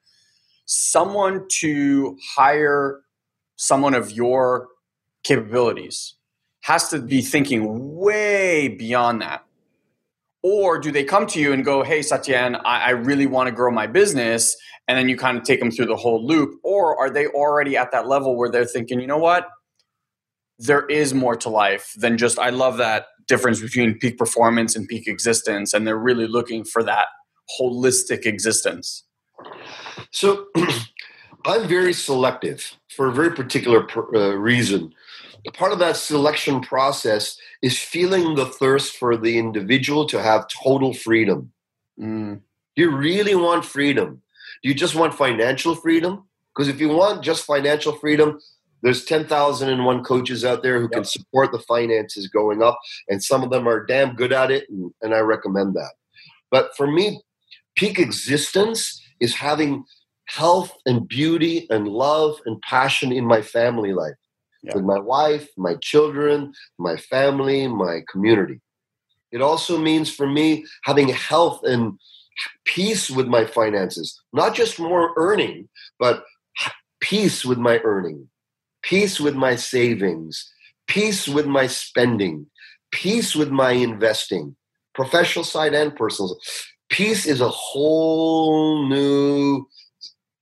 [0.66, 3.00] Someone to hire
[3.56, 4.68] someone of your
[5.22, 6.14] capabilities
[6.62, 9.44] has to be thinking way beyond that
[10.42, 13.52] or do they come to you and go, "Hey, Satyen, I, I really want to
[13.52, 14.56] grow my business,"
[14.88, 17.76] and then you kind of take them through the whole loop, or are they already
[17.76, 19.48] at that level where they're thinking, "You know what?
[20.58, 24.88] There is more to life than just I love that difference between peak performance and
[24.88, 27.08] peak existence," and they're really looking for that
[27.60, 29.04] holistic existence.
[30.10, 30.46] So
[31.46, 34.92] I'm very selective for a very particular uh, reason.
[35.54, 40.92] Part of that selection process is feeling the thirst for the individual to have total
[40.92, 41.52] freedom.
[41.98, 42.40] Mm,
[42.76, 44.22] Do you really want freedom?
[44.62, 46.24] Do you just want financial freedom?
[46.54, 48.38] Because if you want just financial freedom,
[48.82, 53.50] there's 10,001 coaches out there who can support the finances going up, and some of
[53.50, 55.92] them are damn good at it, and, and I recommend that.
[56.50, 57.22] But for me,
[57.76, 59.84] peak existence is having
[60.24, 64.14] health and beauty and love and passion in my family life
[64.62, 64.74] Yeah.
[64.74, 68.60] with my wife, my children, my family, my community.
[69.32, 71.98] It also means for me having health and
[72.64, 75.68] peace with my finances, not just more earning,
[75.98, 76.24] but
[77.00, 78.28] peace with my earning,
[78.82, 80.50] peace with my savings,
[80.86, 82.46] peace with my spending,
[82.90, 84.56] peace with my investing,
[84.94, 86.38] professional side and personal.
[86.88, 89.66] Peace is a whole new,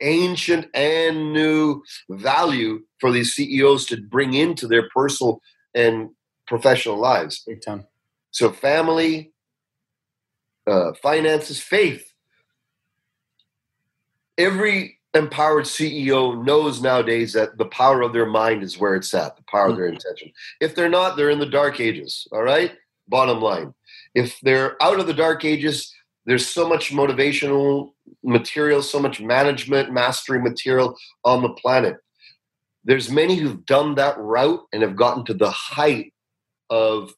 [0.00, 5.40] ancient and new value for these CEOs to bring into their personal
[5.74, 6.10] and
[6.46, 7.42] professional lives.
[7.46, 7.86] big time.
[8.30, 9.32] So, family,
[10.66, 12.12] uh, finances, faith.
[14.36, 19.36] Every empowered CEO knows nowadays that the power of their mind is where it's at,
[19.36, 20.30] the power of their intention.
[20.60, 22.28] If they're not, they're in the dark ages.
[22.32, 22.72] All right?
[23.08, 23.74] Bottom line.
[24.14, 25.92] If they're out of the dark ages,
[26.28, 31.96] there's so much motivational material, so much management, mastery material on the planet.
[32.84, 36.12] There's many who've done that route and have gotten to the height
[36.68, 37.14] of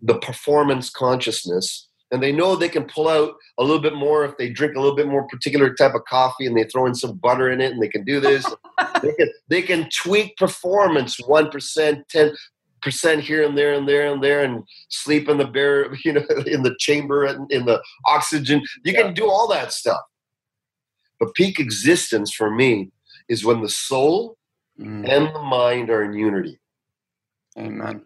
[0.00, 4.36] the performance consciousness and they know they can pull out a little bit more if
[4.36, 7.16] they drink a little bit more particular type of coffee and they throw in some
[7.16, 8.46] butter in it and they can do this
[9.02, 12.36] they, can, they can tweak performance 1% 10
[12.86, 16.24] percent here and there and there and there and sleep in the bear, you know,
[16.46, 18.60] in the chamber and in the oxygen.
[18.84, 19.02] You yeah.
[19.02, 20.00] can do all that stuff.
[21.18, 22.92] But peak existence for me
[23.28, 24.36] is when the soul
[24.78, 25.08] mm.
[25.08, 26.60] and the mind are in unity.
[27.58, 28.02] Amen.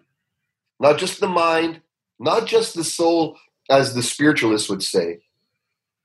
[0.79, 1.83] Not just the mind,
[2.19, 3.37] not just the soul,
[3.69, 5.19] as the spiritualists would say,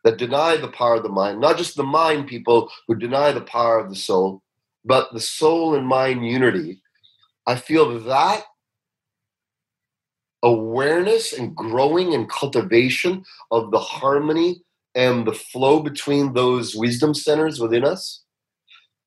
[0.03, 3.41] that deny the power of the mind, not just the mind people who deny the
[3.41, 4.41] power of the soul,
[4.83, 6.81] but the soul and mind unity.
[7.47, 8.43] I feel that
[10.43, 14.61] awareness and growing and cultivation of the harmony
[14.93, 18.23] and the flow between those wisdom centers within us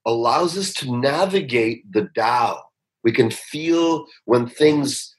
[0.06, 2.62] allows us to navigate the Tao.
[3.04, 5.14] We can feel when things,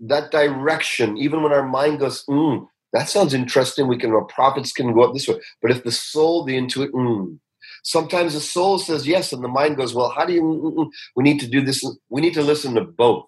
[0.00, 3.86] that direction, even when our mind goes, mm, that sounds interesting.
[3.86, 5.40] We can, our profits can go up this way.
[5.62, 7.38] But if the soul, the intuit, mm,
[7.84, 10.90] sometimes the soul says yes, and the mind goes, well, how do you, mm, mm,
[11.14, 11.84] we need to do this.
[12.08, 13.26] We need to listen to both.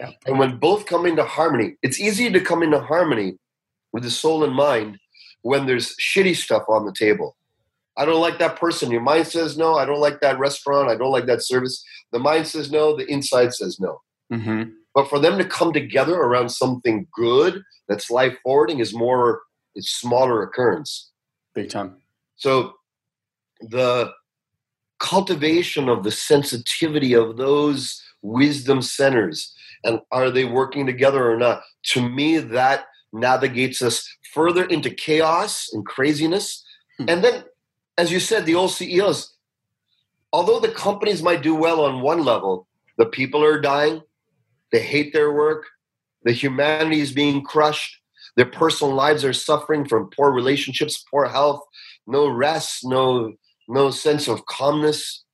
[0.00, 0.10] Yeah.
[0.26, 3.38] And when both come into harmony, it's easier to come into harmony
[3.92, 4.98] with the soul and mind
[5.42, 7.36] when there's shitty stuff on the table.
[7.96, 8.92] I don't like that person.
[8.92, 9.74] Your mind says no.
[9.74, 10.88] I don't like that restaurant.
[10.88, 11.82] I don't like that service.
[12.12, 12.96] The mind says no.
[12.96, 14.00] The inside says no.
[14.32, 14.70] Mm-hmm.
[14.94, 19.42] But for them to come together around something good that's life forwarding is more,
[19.74, 21.10] it's smaller occurrence.
[21.54, 21.96] Big time.
[22.36, 22.74] So
[23.60, 24.12] the
[25.00, 31.62] cultivation of the sensitivity of those wisdom centers and are they working together or not?
[31.88, 36.64] To me, that navigates us further into chaos and craziness.
[36.98, 37.04] Hmm.
[37.08, 37.44] And then,
[37.96, 39.34] as you said, the old CEOs,
[40.32, 44.02] although the companies might do well on one level, the people are dying,
[44.72, 45.64] they hate their work,
[46.24, 48.00] the humanity is being crushed,
[48.36, 51.62] their personal lives are suffering from poor relationships, poor health,
[52.06, 53.32] no rest, no
[53.68, 55.24] no sense of calmness,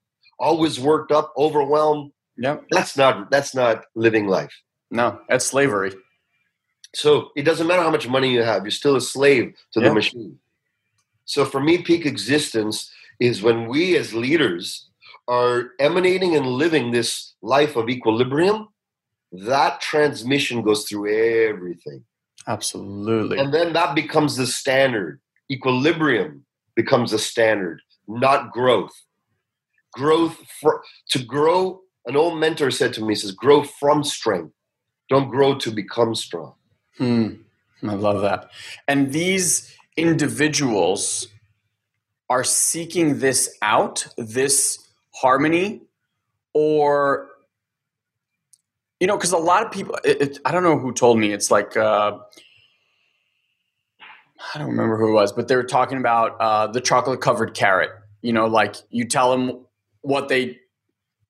[0.40, 2.10] always worked up, overwhelmed.
[2.36, 2.64] Yep.
[2.70, 4.54] That's not that's not living life.
[4.90, 5.92] No, that's slavery.
[6.94, 9.90] So it doesn't matter how much money you have, you're still a slave to yep.
[9.90, 10.38] the machine.
[11.24, 14.88] So for me, peak existence is when we as leaders
[15.26, 18.68] are emanating and living this life of equilibrium,
[19.32, 21.08] that transmission goes through
[21.48, 22.04] everything.
[22.46, 23.38] Absolutely.
[23.38, 25.20] And then that becomes the standard.
[25.50, 26.44] Equilibrium
[26.76, 28.92] becomes a standard, not growth.
[29.94, 34.52] Growth for, to grow an old mentor said to me, he says, grow from strength.
[35.08, 36.54] Don't grow to become strong.
[36.98, 37.28] Hmm.
[37.82, 38.50] I love that.
[38.88, 41.28] And these individuals
[42.30, 44.78] are seeking this out, this
[45.14, 45.82] harmony,
[46.54, 47.28] or,
[49.00, 51.32] you know, because a lot of people, it, it, I don't know who told me,
[51.32, 52.18] it's like, uh,
[54.54, 57.54] I don't remember who it was, but they were talking about uh, the chocolate covered
[57.54, 57.90] carrot.
[58.22, 59.66] You know, like you tell them
[60.00, 60.58] what they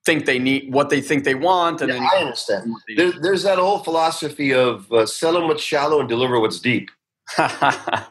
[0.05, 2.75] think they need what they think they want and yeah, then i understand.
[2.97, 6.91] there, there's that whole philosophy of uh, sell them what's shallow and deliver what's deep.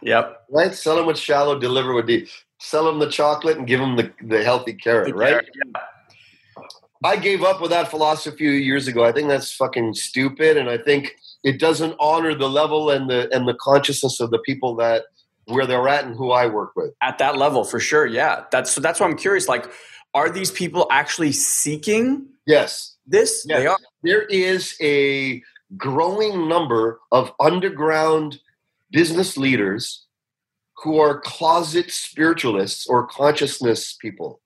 [0.02, 0.46] Yep.
[0.50, 0.74] Right?
[0.74, 2.28] Sell them what's shallow deliver what's deep.
[2.60, 5.30] Sell them the chocolate and give them the, the healthy carrot the right?
[5.30, 5.82] carrot, yeah.
[7.04, 9.04] i gave up with that philosophy years ago.
[9.04, 13.34] I think that's fucking stupid and i think it doesn't honor the level and the
[13.36, 15.04] and the consciousness of the people that
[15.46, 16.92] where they're at and who i work with.
[17.02, 18.46] At that level for sure yeah.
[18.52, 19.70] That's that's why i'm curious like
[20.14, 22.96] are these people actually seeking yes.
[23.06, 23.46] this?
[23.48, 23.60] Yes.
[23.60, 23.78] they are.
[24.04, 25.42] There is a
[25.78, 28.40] growing number of underground
[28.92, 30.06] business leaders
[30.84, 34.42] who are closet spiritualists or consciousness people.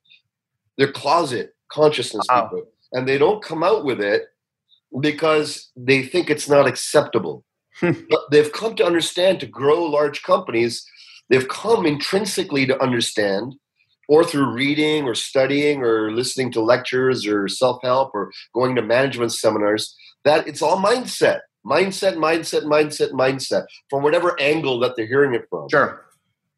[0.78, 2.44] They're closet consciousness wow.
[2.44, 4.24] people and they don't come out with it
[5.00, 7.44] because they think it's not acceptable.
[7.74, 7.92] Hmm.
[8.10, 10.86] But they've come to understand to grow large companies
[11.30, 13.56] they've come intrinsically to understand
[14.08, 19.34] or through reading or studying or listening to lectures or self-help or going to management
[19.34, 25.34] seminars that it's all mindset mindset mindset mindset mindset from whatever angle that they're hearing
[25.34, 25.68] it from.
[25.70, 26.06] Sure.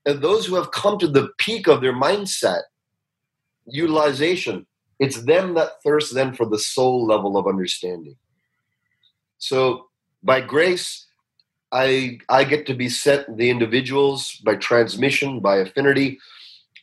[0.05, 2.61] And those who have come to the peak of their mindset
[3.65, 4.65] utilization
[4.99, 8.17] it's them that thirst then for the soul level of understanding.
[9.37, 9.87] So
[10.21, 11.05] by grace
[11.71, 16.19] i i get to be sent the individuals by transmission by affinity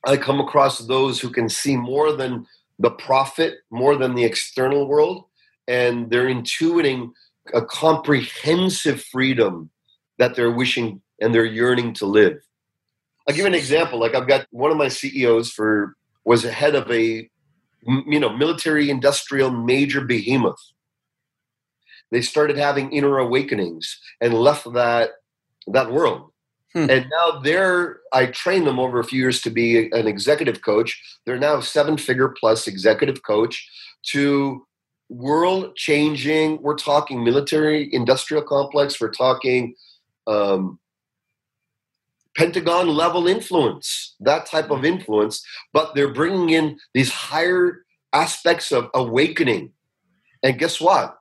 [0.06, 2.46] I come across those who can see more than
[2.78, 5.24] the profit, more than the external world,
[5.66, 7.10] and they're intuiting
[7.52, 9.70] a comprehensive freedom
[10.18, 12.38] that they're wishing and they're yearning to live.
[13.28, 13.98] I'll give an example.
[13.98, 17.28] Like I've got one of my CEOs for was head of a
[17.82, 20.60] you know military industrial major behemoth.
[22.12, 25.10] They started having inner awakenings and left that
[25.66, 26.30] that world
[26.74, 26.90] Hmm.
[26.90, 31.00] And now they're, I trained them over a few years to be an executive coach.
[31.24, 33.68] They're now seven figure plus executive coach
[34.10, 34.66] to
[35.08, 36.60] world changing.
[36.62, 39.00] We're talking military industrial complex.
[39.00, 39.74] We're talking
[40.26, 40.78] um,
[42.36, 45.44] Pentagon level influence, that type of influence.
[45.72, 49.72] But they're bringing in these higher aspects of awakening.
[50.42, 51.18] And guess what?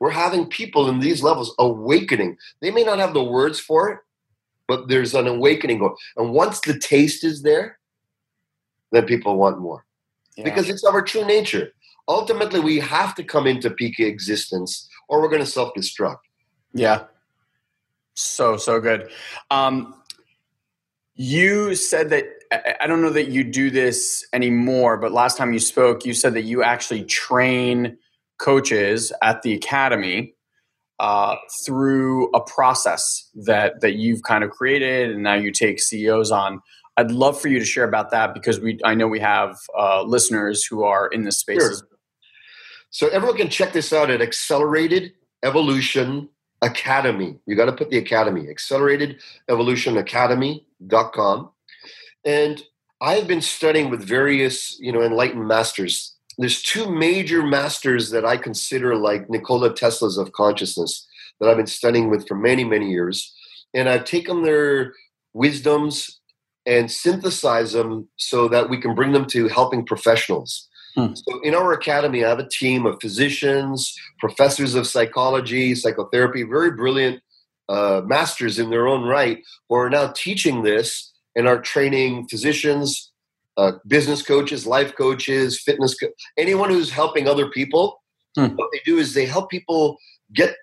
[0.00, 2.36] We're having people in these levels awakening.
[2.60, 3.98] They may not have the words for it,
[4.68, 5.94] but there's an awakening going.
[6.16, 7.78] And once the taste is there,
[8.92, 9.84] then people want more
[10.36, 10.44] yeah.
[10.44, 11.72] because it's our true nature.
[12.08, 16.18] Ultimately, we have to come into peak existence or we're going to self destruct.
[16.72, 17.04] Yeah.
[18.14, 19.10] So, so good.
[19.50, 19.94] Um,
[21.14, 22.24] you said that,
[22.80, 26.34] I don't know that you do this anymore, but last time you spoke, you said
[26.34, 27.96] that you actually train
[28.38, 30.34] coaches at the academy
[31.00, 36.30] uh, through a process that that you've kind of created, and now you take CEOs
[36.30, 36.60] on.
[36.96, 40.02] I'd love for you to share about that because we I know we have uh,
[40.02, 41.60] listeners who are in this space.
[41.60, 41.88] Sure.
[42.90, 46.28] So everyone can check this out at Accelerated Evolution
[46.62, 47.36] Academy.
[47.44, 51.50] You got to put the academy, Accelerated Evolution Academy.com.
[52.24, 52.62] And
[53.00, 56.14] I've been studying with various, you know, enlightened masters.
[56.38, 61.06] There's two major masters that I consider like Nikola Tesla's of consciousness
[61.40, 63.32] that I've been studying with for many, many years.
[63.72, 64.94] And I've taken their
[65.32, 66.20] wisdoms
[66.66, 70.68] and synthesize them so that we can bring them to helping professionals.
[70.96, 71.14] Hmm.
[71.14, 76.70] So in our academy, I have a team of physicians, professors of psychology, psychotherapy, very
[76.70, 77.20] brilliant
[77.68, 83.12] uh, masters in their own right, who are now teaching this and are training physicians,
[83.56, 88.00] uh, business coaches, life coaches, fitness, co- anyone who's helping other people.
[88.36, 88.46] Hmm.
[88.56, 89.98] What they do is they help people
[90.32, 90.56] get,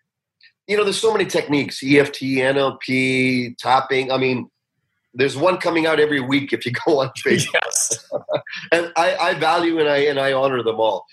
[0.68, 4.12] you know, there's so many techniques EFT, NLP, tapping.
[4.12, 4.50] I mean,
[5.14, 7.54] there's one coming out every week if you go on Facebook.
[7.54, 8.10] Yes.
[8.72, 11.06] and I, I, value and I and I honor them all.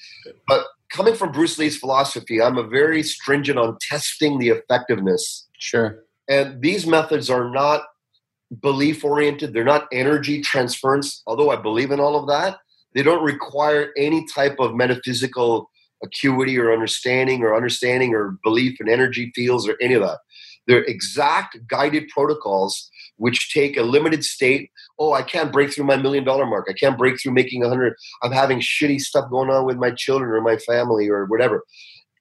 [0.47, 5.47] But coming from Bruce Lee's philosophy, I'm a very stringent on testing the effectiveness.
[5.59, 6.05] Sure.
[6.29, 7.83] And these methods are not
[8.61, 12.59] belief oriented, they're not energy transference, although I believe in all of that.
[12.95, 15.71] They don't require any type of metaphysical
[16.03, 20.19] acuity or understanding or understanding or belief in energy fields or any of that.
[20.67, 24.71] They're exact guided protocols which take a limited state.
[24.99, 26.67] Oh, I can't break through my million dollar mark.
[26.71, 27.95] I can't break through making a hundred.
[28.23, 31.65] I'm having shitty stuff going on with my children or my family or whatever.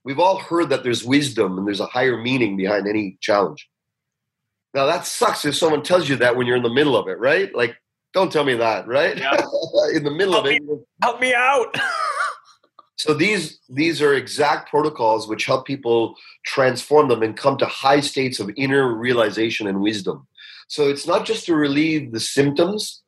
[0.04, 3.68] We've all heard that there's wisdom and there's a higher meaning behind any challenge.
[4.78, 7.18] Now that sucks if someone tells you that when you're in the middle of it,
[7.18, 7.54] right?
[7.56, 7.76] Like,
[8.14, 9.18] don't tell me that, right?
[9.18, 9.32] Yeah.
[9.96, 11.76] in the middle help of it, me, help me out.
[12.96, 16.14] so these these are exact protocols which help people
[16.46, 20.28] transform them and come to high states of inner realization and wisdom.
[20.68, 23.02] So it's not just to relieve the symptoms,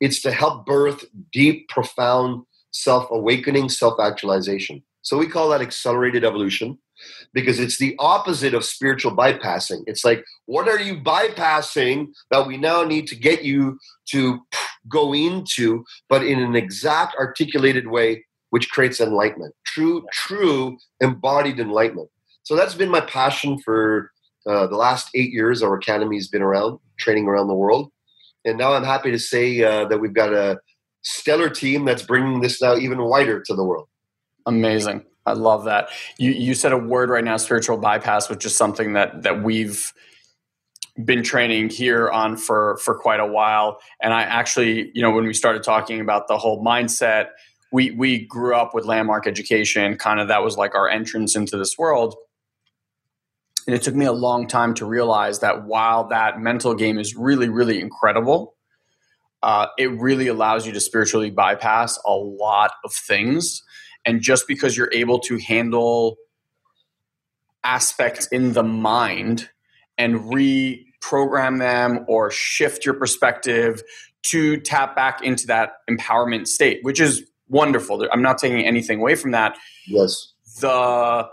[0.00, 4.82] it's to help birth deep, profound self awakening, self actualization.
[5.02, 6.78] So we call that accelerated evolution
[7.32, 9.82] because it's the opposite of spiritual bypassing.
[9.86, 13.78] It's like, what are you bypassing that we now need to get you
[14.10, 14.40] to
[14.88, 22.08] go into, but in an exact articulated way, which creates enlightenment, true, true embodied enlightenment.
[22.42, 24.10] So that's been my passion for
[24.46, 25.62] uh, the last eight years.
[25.62, 27.90] Our academy's been around, training around the world,
[28.44, 30.60] and now I'm happy to say uh, that we've got a
[31.02, 33.88] stellar team that's bringing this now even wider to the world.
[34.46, 35.04] Amazing.
[35.26, 35.88] I love that.
[36.18, 39.92] You you said a word right now, spiritual bypass, which is something that that we've
[41.02, 43.80] been training here on for for quite a while.
[44.00, 47.28] And I actually, you know, when we started talking about the whole mindset,
[47.72, 49.96] we we grew up with landmark education.
[49.96, 52.14] Kind of that was like our entrance into this world.
[53.66, 57.16] And it took me a long time to realize that while that mental game is
[57.16, 58.54] really, really incredible,
[59.42, 63.62] uh, it really allows you to spiritually bypass a lot of things.
[64.04, 66.16] And just because you're able to handle
[67.62, 69.48] aspects in the mind
[69.96, 73.82] and reprogram them or shift your perspective
[74.24, 78.06] to tap back into that empowerment state, which is wonderful.
[78.12, 79.56] I'm not taking anything away from that.
[79.86, 80.32] Yes.
[80.60, 81.28] The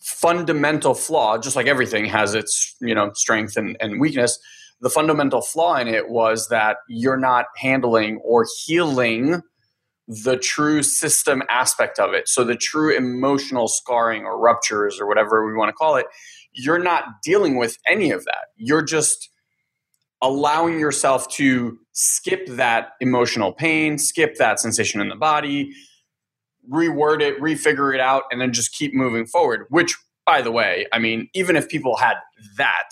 [0.00, 4.38] fundamental flaw, just like everything has its you know strength and, and weakness,
[4.80, 9.40] the fundamental flaw in it was that you're not handling or healing
[10.08, 12.28] the true system aspect of it.
[12.28, 16.06] So the true emotional scarring or ruptures or whatever we want to call it,
[16.52, 18.48] you're not dealing with any of that.
[18.56, 19.30] You're just
[20.20, 25.72] allowing yourself to skip that emotional pain, skip that sensation in the body,
[26.70, 29.66] reword it, refigure it out, and then just keep moving forward.
[29.68, 32.14] Which, by the way, I mean, even if people had
[32.56, 32.90] that,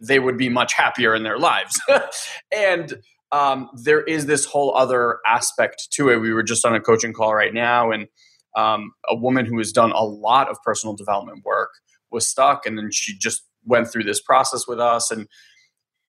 [0.00, 1.78] they would be much happier in their lives.
[2.54, 2.94] and
[3.32, 6.16] um, there is this whole other aspect to it.
[6.16, 8.08] We were just on a coaching call right now, and
[8.56, 11.70] um, a woman who has done a lot of personal development work
[12.10, 15.28] was stuck and then she just went through this process with us and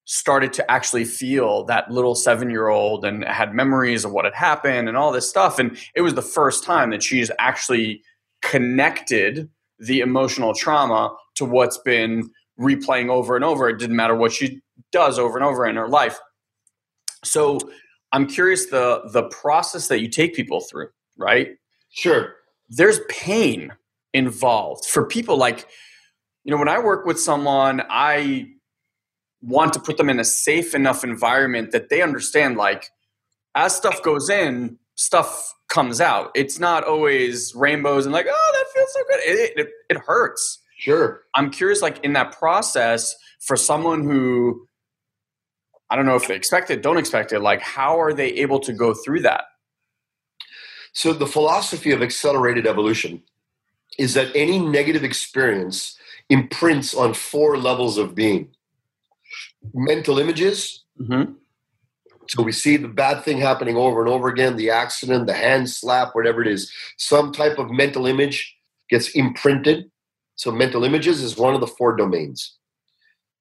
[0.05, 4.33] started to actually feel that little seven year old and had memories of what had
[4.33, 8.01] happened and all this stuff and it was the first time that she's actually
[8.41, 9.47] connected
[9.79, 14.59] the emotional trauma to what's been replaying over and over it didn't matter what she
[14.91, 16.19] does over and over in her life
[17.23, 17.59] so
[18.11, 20.87] i'm curious the the process that you take people through
[21.21, 21.49] right?
[21.89, 22.35] Sure.
[22.69, 23.73] There's pain
[24.13, 25.67] involved for people like
[26.43, 28.45] you know when i work with someone i
[29.41, 32.89] want to put them in a safe enough environment that they understand like
[33.55, 36.29] as stuff goes in stuff comes out.
[36.35, 39.19] It's not always rainbows and like oh that feels so good.
[39.21, 40.59] It, it, it hurts.
[40.77, 41.21] Sure.
[41.33, 44.67] I'm curious like in that process for someone who
[45.91, 48.59] i don't know if they expect it don't expect it like how are they able
[48.59, 49.43] to go through that
[50.93, 53.21] so the philosophy of accelerated evolution
[53.97, 55.97] is that any negative experience
[56.29, 58.49] imprints on four levels of being
[59.73, 60.83] mental images.
[60.99, 61.33] Mm-hmm.
[62.29, 65.69] So we see the bad thing happening over and over again the accident, the hand
[65.69, 66.71] slap, whatever it is.
[66.97, 68.55] Some type of mental image
[68.89, 69.91] gets imprinted.
[70.35, 72.57] So mental images is one of the four domains.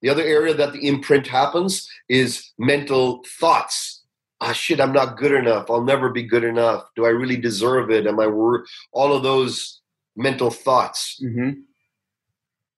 [0.01, 4.03] The other area that the imprint happens is mental thoughts.
[4.41, 5.71] Ah, shit, I'm not good enough.
[5.71, 6.83] I'll never be good enough.
[6.97, 8.05] Do I really deserve it?
[8.05, 9.81] Am I worth all of those
[10.17, 11.19] mental thoughts?
[11.23, 11.61] Mm-hmm.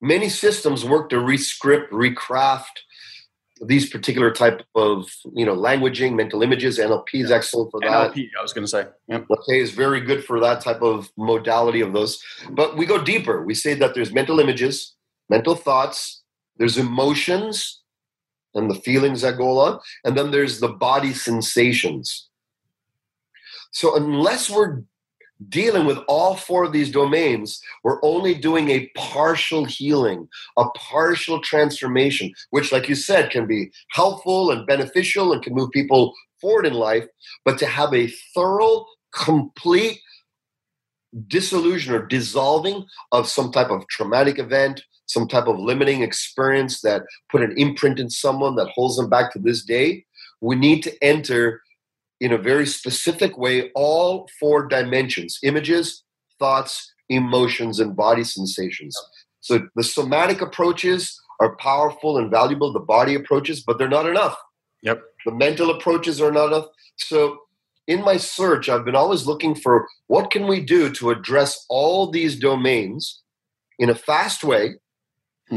[0.01, 2.83] Many systems work to rescript, recraft,
[3.65, 7.35] these particular type of you know languaging mental images nlp is yeah.
[7.35, 9.25] excellent for that nlp i was going to say yep.
[9.29, 13.45] okay is very good for that type of modality of those but we go deeper
[13.45, 14.95] we say that there's mental images
[15.29, 16.23] mental thoughts
[16.57, 17.82] there's emotions
[18.55, 22.29] and the feelings that go on and then there's the body sensations
[23.71, 24.83] so unless we're
[25.49, 30.27] dealing with all four of these domains, we're only doing a partial healing,
[30.57, 35.71] a partial transformation, which, like you said, can be helpful and beneficial and can move
[35.71, 37.05] people forward in life.
[37.45, 39.99] But to have a thorough, complete
[41.27, 47.03] dissolution or dissolving of some type of traumatic event, some type of limiting experience that
[47.29, 50.05] put an imprint in someone that holds them back to this day,
[50.41, 51.61] we need to enter
[52.19, 56.03] in a very specific way all four dimensions images,
[56.39, 58.95] thoughts, emotions, and body sensations.
[59.41, 64.37] So the somatic approaches are powerful and valuable, the body approaches, but they're not enough.
[64.83, 65.01] Yep.
[65.25, 66.67] The mental approaches are not enough.
[66.97, 67.39] So
[67.87, 72.09] in my search, I've been always looking for what can we do to address all
[72.09, 73.21] these domains
[73.79, 74.75] in a fast way.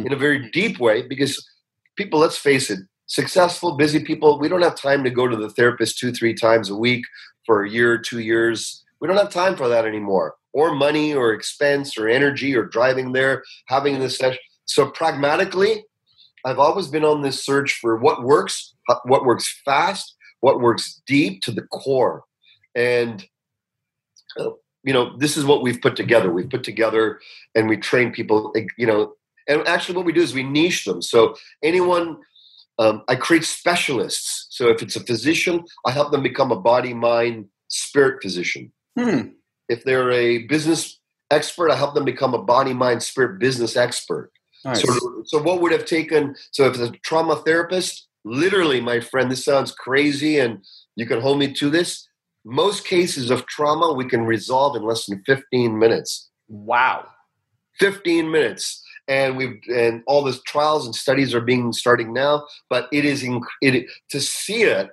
[0.05, 1.47] In a very deep way, because
[1.97, 5.51] people, let's face it, successful, busy people, we don't have time to go to the
[5.51, 7.05] therapist two, three times a week
[7.45, 8.85] for a year, two years.
[9.01, 13.13] We don't have time for that anymore, or money, or expense, or energy, or driving
[13.13, 14.41] there, having this session.
[14.65, 15.85] So, pragmatically,
[16.45, 18.75] I've always been on this search for what works,
[19.05, 22.25] what works fast, what works deep to the core.
[22.75, 23.25] And,
[24.37, 26.33] you know, this is what we've put together.
[26.33, 27.21] We've put together
[27.55, 29.15] and we train people, eh, you know,
[29.49, 31.03] and actually what we do is we niche them.
[31.03, 32.19] So, anyone
[32.79, 34.47] um, I create specialists.
[34.51, 38.73] So if it's a physician, I help them become a body, mind, spirit physician.
[38.99, 39.29] Hmm.
[39.69, 44.31] If they're a business expert, I help them become a body, mind, spirit business expert.
[44.65, 44.83] Nice.
[44.83, 46.37] So, so what would have taken?
[46.51, 50.65] So if it's a trauma therapist, literally, my friend, this sounds crazy, and
[50.97, 52.09] you can hold me to this.
[52.45, 56.31] Most cases of trauma we can resolve in less than 15 minutes.
[56.49, 57.07] Wow.
[57.81, 62.89] 15 minutes and we've and all the trials and studies are being starting now but
[62.93, 64.91] it is inc- it to see it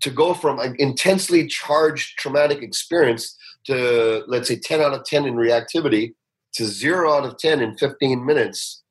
[0.00, 5.24] to go from an intensely charged traumatic experience to let's say 10 out of 10
[5.26, 6.14] in reactivity
[6.54, 8.82] to 0 out of 10 in 15 minutes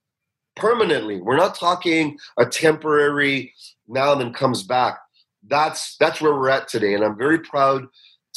[0.55, 1.22] permanently.
[1.22, 3.53] We're not talking a temporary
[3.88, 4.97] now and then comes back.
[5.45, 7.86] That's that's where we're at today and i'm very proud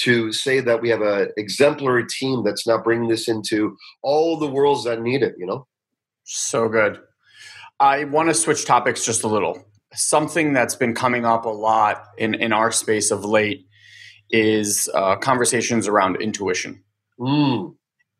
[0.02, 4.46] to say that we have an exemplary team that's now bringing this into all the
[4.46, 5.66] worlds that need it, you know?
[6.24, 6.98] So good.
[7.78, 9.64] I want to switch topics just a little.
[9.94, 13.66] Something that's been coming up a lot in, in our space of late
[14.30, 16.84] is uh, conversations around intuition.
[17.18, 17.74] Mm.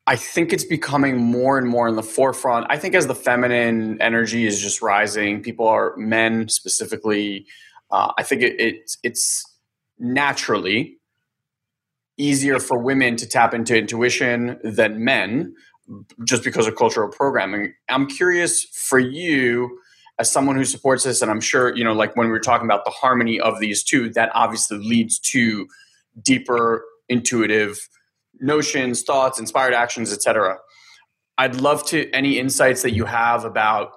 [0.06, 2.66] I think it's becoming more and more in the forefront.
[2.68, 7.46] I think as the feminine energy is just rising, people are men specifically.
[7.90, 9.44] Uh, I think it, it, it's
[9.98, 10.99] naturally
[12.20, 15.54] easier for women to tap into intuition than men
[16.24, 17.72] just because of cultural programming.
[17.88, 19.78] I'm curious for you
[20.18, 22.66] as someone who supports this and I'm sure, you know, like when we were talking
[22.66, 25.66] about the harmony of these two, that obviously leads to
[26.22, 27.88] deeper intuitive
[28.40, 30.58] notions, thoughts, inspired actions, etc.
[31.38, 33.92] I'd love to any insights that you have about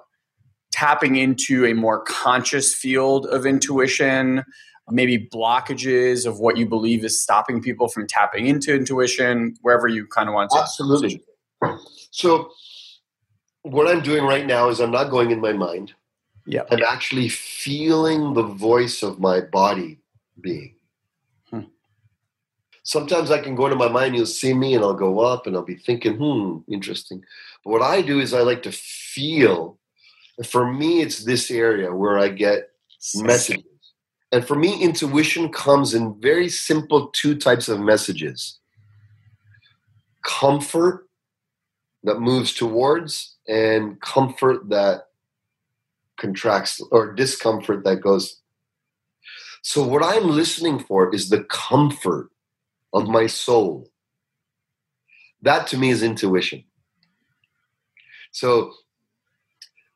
[0.72, 4.44] tapping into a more conscious field of intuition,
[4.90, 10.06] maybe blockages of what you believe is stopping people from tapping into intuition, wherever you
[10.06, 10.58] kind of want to.
[10.58, 11.22] Absolutely.
[12.10, 12.50] So,
[13.62, 15.94] what I'm doing right now is I'm not going in my mind.
[16.46, 16.62] Yeah.
[16.70, 20.00] I'm actually feeling the voice of my body
[20.40, 20.74] being.
[21.48, 21.62] Hmm.
[22.82, 25.56] Sometimes I can go into my mind, you'll see me, and I'll go up and
[25.56, 27.24] I'll be thinking, hmm, interesting.
[27.64, 29.78] But what I do is I like to feel.
[30.44, 32.68] For me, it's this area where I get
[33.14, 33.64] messages.
[34.34, 38.58] And for me, intuition comes in very simple two types of messages
[40.24, 41.06] comfort
[42.02, 45.04] that moves towards, and comfort that
[46.18, 48.40] contracts, or discomfort that goes.
[49.62, 52.30] So, what I'm listening for is the comfort
[52.92, 53.88] of my soul.
[55.42, 56.64] That to me is intuition.
[58.32, 58.72] So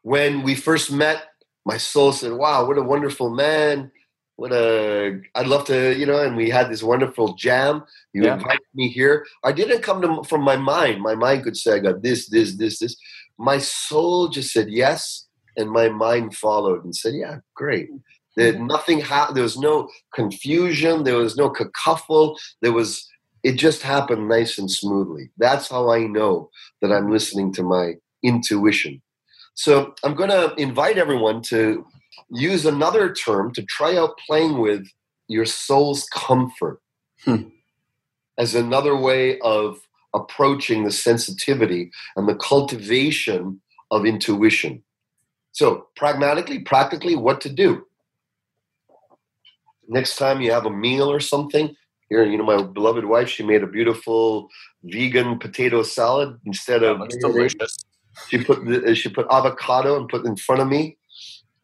[0.03, 1.25] when we first met,
[1.67, 3.91] my soul said, Wow, what a wonderful man.
[4.39, 7.83] What a, I'd love to, you know, and we had this wonderful jam.
[8.13, 8.35] You yeah.
[8.35, 9.27] invited me here.
[9.43, 11.03] I didn't come to, from my mind.
[11.03, 12.97] My mind could say, I got this, this, this, this.
[13.37, 15.27] My soul just said yes,
[15.57, 17.89] and my mind followed and said, Yeah, great.
[18.37, 18.69] That mm-hmm.
[18.69, 19.37] nothing happened.
[19.37, 21.03] There was no confusion.
[21.03, 22.37] There was no cacophony.
[22.63, 23.09] There was,
[23.43, 25.31] it just happened nice and smoothly.
[25.39, 29.03] That's how I know that I'm listening to my intuition.
[29.55, 31.85] So I'm going to invite everyone to
[32.31, 34.87] use another term to try out playing with
[35.29, 36.81] your soul's comfort
[37.25, 37.43] hmm.
[38.39, 39.81] as another way of
[40.15, 43.61] approaching the sensitivity and the cultivation
[43.91, 44.83] of intuition.
[45.53, 47.85] So, pragmatically, practically, what to do.
[49.89, 51.75] Next time you have a meal or something,
[52.09, 54.49] here, you know, my beloved wife, she made a beautiful
[54.83, 57.77] vegan potato salad instead of delicious.
[58.29, 60.98] She put she put avocado and put in front of me.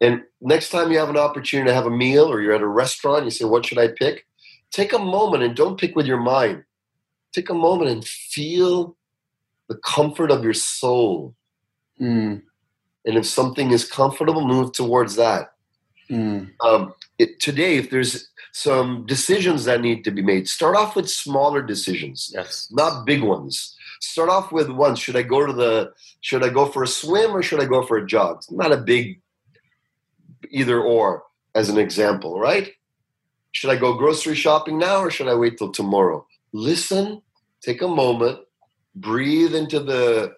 [0.01, 2.67] And next time you have an opportunity to have a meal or you're at a
[2.67, 4.25] restaurant, you say, "What should I pick?"
[4.71, 6.63] Take a moment and don't pick with your mind.
[7.33, 8.97] Take a moment and feel
[9.69, 11.35] the comfort of your soul.
[11.99, 12.41] Mm.
[13.05, 15.53] And if something is comfortable, move towards that.
[16.09, 16.51] Mm.
[16.61, 21.09] Um, it, today, if there's some decisions that need to be made, start off with
[21.09, 24.95] smaller decisions, yes, not big ones start off with one.
[24.95, 25.93] Should I go to the?
[26.21, 28.37] Should I go for a swim or should I go for a jog?
[28.37, 29.21] It's not a big
[30.49, 31.23] either or
[31.53, 32.71] as an example, right?
[33.51, 36.25] Should I go grocery shopping now or should I wait till tomorrow?
[36.53, 37.21] Listen,
[37.61, 38.39] take a moment,
[38.95, 40.35] breathe into the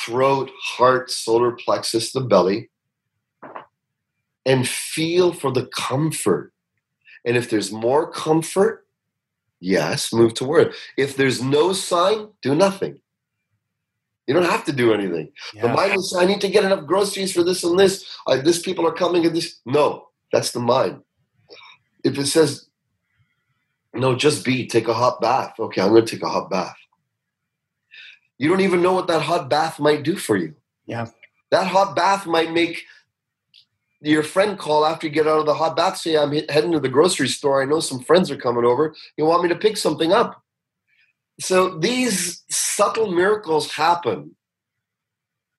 [0.00, 2.70] throat, heart, solar plexus, the belly,
[4.44, 6.52] and feel for the comfort.
[7.24, 8.86] And if there's more comfort,
[9.60, 10.74] Yes, move toward.
[10.96, 13.00] If there's no sign, do nothing.
[14.26, 15.30] You don't have to do anything.
[15.54, 15.62] Yeah.
[15.62, 18.04] The mind is, I need to get enough groceries for this and this.
[18.26, 19.60] Uh, this people are coming and this.
[19.64, 21.02] No, that's the mind.
[22.02, 22.66] If it says,
[23.94, 25.54] no, just be, take a hot bath.
[25.58, 26.76] Okay, I'm going to take a hot bath.
[28.38, 30.54] You don't even know what that hot bath might do for you.
[30.86, 31.06] Yeah.
[31.50, 32.84] That hot bath might make
[34.00, 36.80] your friend call after you get out of the hot bath, say, I'm heading to
[36.80, 37.62] the grocery store.
[37.62, 38.94] I know some friends are coming over.
[39.16, 40.42] You want me to pick something up?
[41.38, 44.36] So these subtle miracles happen,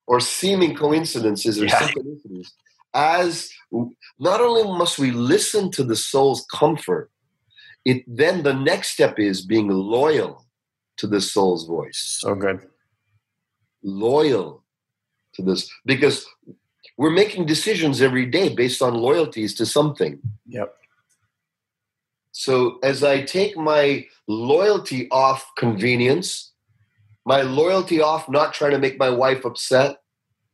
[0.08, 1.80] or seeming coincidences or yeah.
[1.80, 2.52] synchronicities,
[2.94, 3.50] as
[4.20, 7.12] not only must we listen to the soul's comfort,
[7.86, 10.46] it then the next step is being loyal
[10.98, 12.18] to the soul's voice.
[12.22, 12.68] So good.
[13.84, 14.64] Loyal
[15.34, 15.70] to this.
[15.86, 16.26] Because
[16.98, 20.20] we're making decisions every day based on loyalties to something.
[20.48, 20.74] Yep.
[22.48, 26.54] So as I take my loyalty off convenience,
[27.26, 29.98] my loyalty off not trying to make my wife upset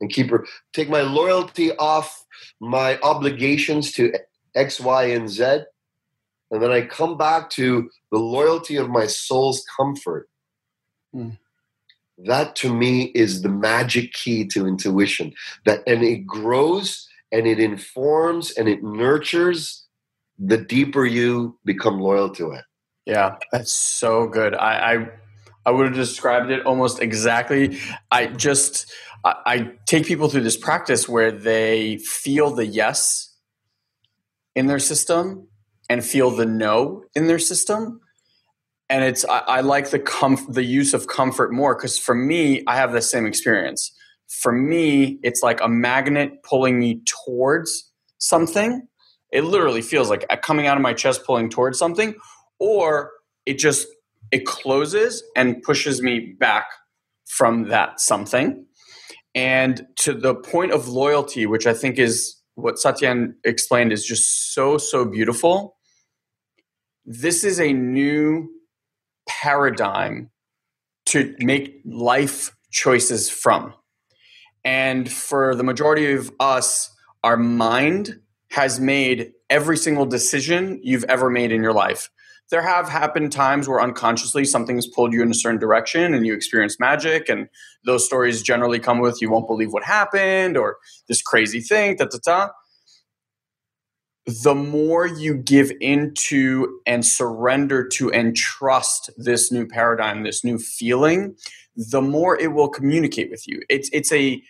[0.02, 2.26] and keep her, take my loyalty off
[2.60, 4.12] my obligations to
[4.56, 5.60] X, Y, and Z,
[6.50, 10.28] and then I come back to the loyalty of my soul's comfort.
[11.16, 11.38] Mm
[12.26, 15.34] that to me is the magic key to intuition
[15.66, 19.83] that and it grows and it informs and it nurtures
[20.46, 22.64] the deeper you become loyal to it
[23.06, 25.10] yeah that's so good i i,
[25.66, 27.80] I would have described it almost exactly
[28.12, 28.92] i just
[29.24, 33.36] I, I take people through this practice where they feel the yes
[34.56, 35.48] in their system
[35.90, 38.00] and feel the no in their system
[38.90, 42.64] and it's I, I like the comf- the use of comfort more because for me,
[42.68, 43.92] I have the same experience.
[44.28, 48.88] For me, it's like a magnet pulling me towards something.
[49.34, 52.16] It literally feels like coming out of my chest, pulling towards something,
[52.60, 53.12] or
[53.46, 53.88] it just
[54.32, 56.68] it closes and pushes me back
[57.26, 58.66] from that something.
[59.36, 64.54] And to the point of loyalty, which I think is what Satyen explained, is just
[64.54, 65.76] so, so beautiful.
[67.06, 68.50] This is a new
[69.28, 70.30] paradigm
[71.08, 73.74] to make life choices from.
[74.64, 76.92] And for the majority of us,
[77.24, 78.20] our mind
[78.54, 82.12] has made every single decision you've ever made in your life.
[82.52, 86.24] There have happened times where unconsciously something has pulled you in a certain direction and
[86.24, 87.50] you experience magic, and
[87.84, 90.78] those stories generally come with you won't believe what happened or
[91.08, 92.50] this crazy thing, da da da.
[94.44, 100.60] The more you give into and surrender to and trust this new paradigm, this new
[100.60, 101.36] feeling,
[101.76, 103.64] the more it will communicate with you.
[103.68, 104.44] It's it's a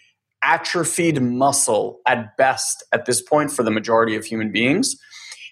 [0.44, 4.96] atrophied muscle at best at this point for the majority of human beings.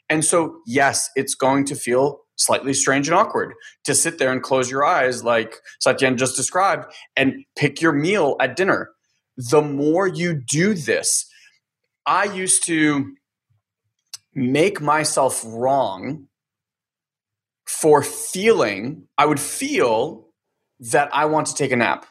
[0.09, 3.53] And so, yes, it's going to feel slightly strange and awkward
[3.85, 8.35] to sit there and close your eyes, like Satyen just described, and pick your meal
[8.39, 8.89] at dinner.
[9.37, 11.25] The more you do this,
[12.05, 13.15] I used to
[14.33, 16.27] make myself wrong
[17.65, 20.27] for feeling, I would feel
[20.79, 22.05] that I want to take a nap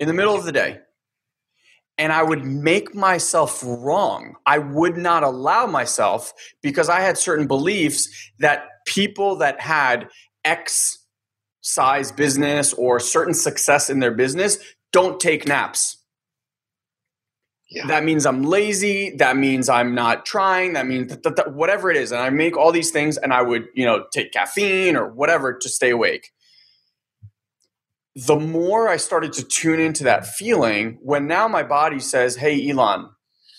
[0.00, 0.80] in the middle of the day
[2.00, 4.36] and I would make myself wrong.
[4.46, 6.32] I would not allow myself
[6.62, 10.08] because I had certain beliefs that people that had
[10.42, 10.98] X
[11.60, 14.56] size business or certain success in their business
[14.92, 15.98] don't take naps.
[17.70, 17.86] Yeah.
[17.86, 19.14] That means I'm lazy.
[19.16, 20.72] That means I'm not trying.
[20.72, 22.12] That means th- th- th- whatever it is.
[22.12, 25.52] And I make all these things and I would, you know, take caffeine or whatever
[25.52, 26.30] to stay awake
[28.16, 32.68] the more I started to tune into that feeling, when now my body says, Hey,
[32.68, 33.10] Elon,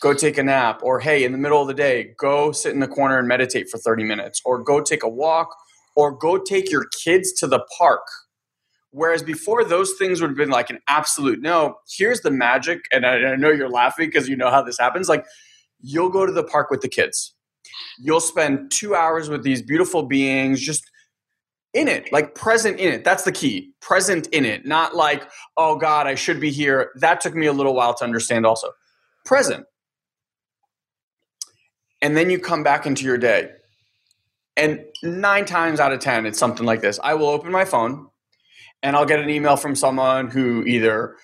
[0.02, 2.80] go take a nap, or Hey, in the middle of the day, go sit in
[2.80, 5.56] the corner and meditate for 30 minutes, or go take a walk,
[5.96, 8.02] or go take your kids to the park.
[8.92, 11.76] Whereas before, those things would have been like an absolute no.
[11.98, 12.82] Here's the magic.
[12.92, 15.08] And I, I know you're laughing because you know how this happens.
[15.08, 15.26] Like,
[15.80, 17.34] you'll go to the park with the kids,
[18.00, 20.84] you'll spend two hours with these beautiful beings, just
[21.74, 23.04] in it, like present in it.
[23.04, 23.74] That's the key.
[23.82, 26.92] Present in it, not like, oh God, I should be here.
[26.96, 28.70] That took me a little while to understand also.
[29.26, 29.66] Present.
[32.02, 33.52] And then you come back into your day.
[34.58, 38.08] And nine times out of 10, it's something like this I will open my phone
[38.84, 41.16] and I'll get an email from someone who either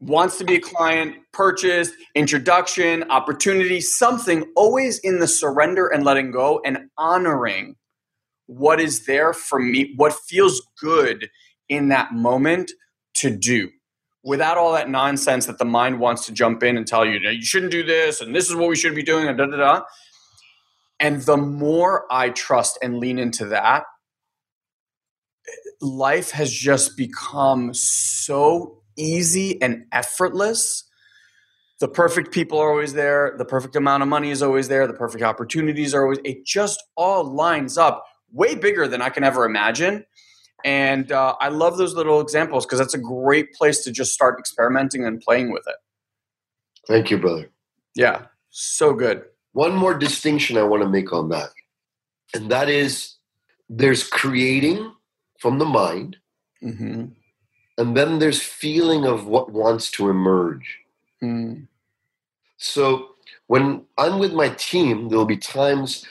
[0.00, 6.30] wants to be a client, purchase, introduction, opportunity, something always in the surrender and letting
[6.30, 7.74] go and honoring
[8.48, 11.28] what is there for me, what feels good
[11.68, 12.72] in that moment
[13.14, 13.68] to do
[14.24, 17.44] without all that nonsense that the mind wants to jump in and tell you, you
[17.44, 19.80] shouldn't do this and this is what we should be doing and da da da.
[20.98, 23.84] And the more I trust and lean into that,
[25.80, 30.84] life has just become so easy and effortless.
[31.80, 33.34] The perfect people are always there.
[33.38, 34.86] The perfect amount of money is always there.
[34.86, 39.24] The perfect opportunities are always, it just all lines up way bigger than I can
[39.24, 40.04] ever imagine.
[40.64, 44.38] And uh, I love those little examples because that's a great place to just start
[44.38, 45.76] experimenting and playing with it.
[46.86, 47.50] Thank you, brother.
[47.94, 49.24] Yeah, so good.
[49.52, 51.50] One more distinction I want to make on that,
[52.34, 53.14] and that is
[53.68, 54.92] there's creating
[55.38, 56.16] from the mind,
[56.62, 57.06] mm-hmm.
[57.76, 60.78] and then there's feeling of what wants to emerge.
[61.22, 61.66] Mm.
[62.56, 63.10] So
[63.48, 66.06] when I'm with my team, there'll be times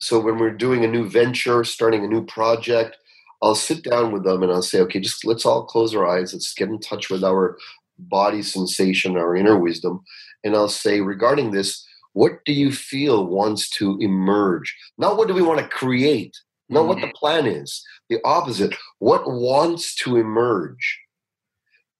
[0.00, 2.96] so when we're doing a new venture, starting a new project,
[3.42, 6.32] I'll sit down with them and I'll say, okay, just let's all close our eyes.
[6.32, 7.58] Let's get in touch with our
[7.98, 10.02] body sensation, our inner wisdom.
[10.42, 14.74] And I'll say, regarding this, what do you feel wants to emerge?
[14.98, 16.36] Not what do we want to create,
[16.68, 17.16] not what the mm-hmm.
[17.16, 17.84] plan is.
[18.08, 18.74] The opposite.
[18.98, 20.98] What wants to emerge?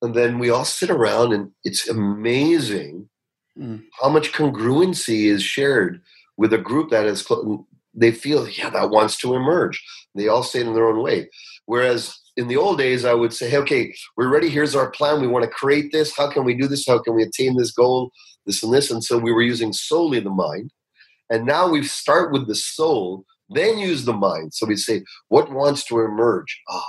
[0.03, 3.09] And then we all sit around, and it's amazing
[3.57, 3.82] mm.
[4.01, 6.01] how much congruency is shared
[6.36, 7.26] with a group that is
[7.95, 9.82] they feel, yeah, that wants to emerge.
[10.14, 11.28] They all say it in their own way.
[11.66, 14.49] Whereas in the old days, I would say, hey, okay, we're ready.
[14.49, 15.20] Here's our plan.
[15.20, 16.16] We want to create this.
[16.16, 16.86] How can we do this?
[16.86, 18.11] How can we attain this goal?
[18.47, 18.91] This and this.
[18.91, 20.70] And so we were using solely the mind.
[21.30, 24.55] And now we start with the soul, then use the mind.
[24.55, 26.61] So we say, what wants to emerge?
[26.68, 26.84] Ah.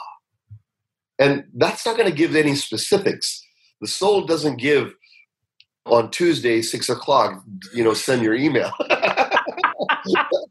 [1.20, 3.45] And that's not going to give any specifics.
[3.82, 4.95] The soul doesn't give
[5.86, 7.43] on Tuesday, six o'clock,
[7.74, 8.72] you know, send your email.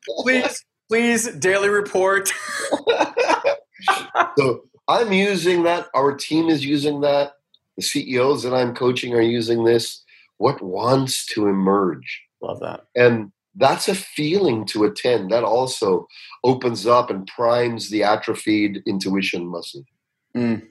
[0.07, 2.31] please, please, daily report.
[4.39, 5.89] so I'm using that.
[5.95, 7.33] Our team is using that.
[7.77, 10.05] The CEOs that I'm coaching are using this.
[10.39, 12.23] What wants to emerge?
[12.43, 12.87] Love that.
[12.97, 15.31] And that's a feeling to attend.
[15.31, 16.07] That also
[16.45, 19.85] opens up and primes the atrophied intuition muscle.
[20.37, 20.67] Mm.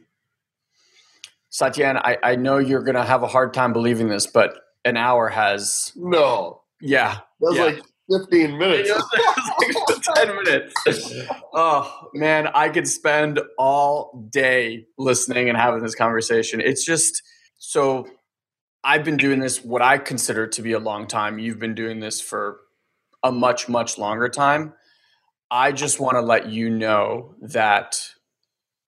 [1.51, 4.55] Satyen, I, I know you're going to have a hard time believing this, but
[4.85, 5.91] an hour has.
[5.95, 6.61] No.
[6.81, 7.19] Yeah.
[7.39, 7.63] That was yeah.
[7.63, 7.81] like
[8.11, 8.91] 15 minutes.
[10.15, 11.13] 10 minutes.
[11.53, 16.61] Oh, man, I could spend all day listening and having this conversation.
[16.61, 17.21] It's just
[17.57, 18.07] so
[18.83, 21.39] I've been doing this what I consider to be a long time.
[21.39, 22.59] You've been doing this for
[23.23, 24.73] a much, much longer time.
[25.51, 28.01] I just want to let you know that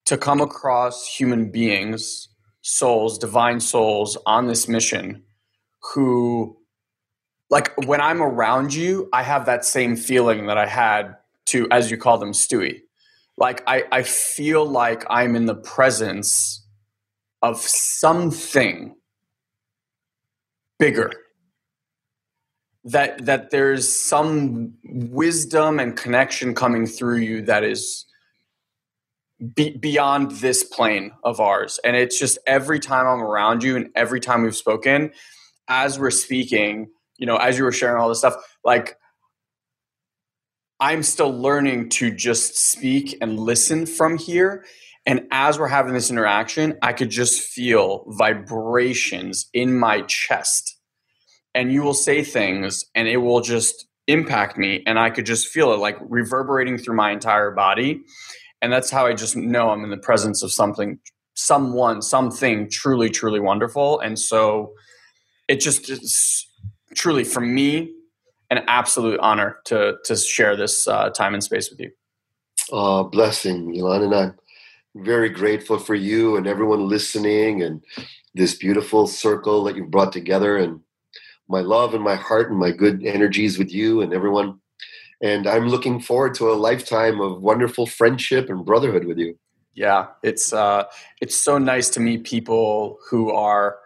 [0.06, 2.30] to come across human beings
[2.62, 5.24] souls, divine souls on this mission
[5.94, 6.58] who,
[7.52, 11.92] like, when I'm around you, I have that same feeling that I had to, as
[11.92, 12.82] you call them, Stewie.
[13.38, 16.66] Like, I, I feel like I'm in the presence
[17.42, 18.96] of something
[20.80, 21.12] bigger
[22.84, 28.06] that that there's some wisdom and connection coming through you that is
[29.56, 31.80] be, beyond this plane of ours.
[31.84, 35.12] And it's just every time I'm around you and every time we've spoken,
[35.68, 36.90] as we're speaking,
[37.22, 38.98] you know, as you were sharing all this stuff, like
[40.82, 44.66] I'm still learning to just speak and listen from here.
[45.06, 50.78] And as we're having this interaction, I could just feel vibrations in my chest.
[51.56, 54.84] And you will say things and it will just impact me.
[54.86, 58.04] And I could just feel it like reverberating through my entire body
[58.62, 61.00] and that's how i just know i'm in the presence of something
[61.34, 64.74] someone something truly truly wonderful and so
[65.48, 65.90] it just
[66.96, 67.94] truly for me
[68.50, 71.92] an absolute honor to to share this uh, time and space with you.
[72.72, 74.36] Uh, blessing Elon, and i'm
[74.96, 77.82] very grateful for you and everyone listening and
[78.34, 80.82] this beautiful circle that you've brought together and
[81.48, 84.60] my love and my heart and my good energies with you and everyone.
[85.22, 89.38] And I'm looking forward to a lifetime of wonderful friendship and brotherhood with you.
[89.74, 90.86] Yeah, it's uh,
[91.22, 93.78] it's so nice to meet people who are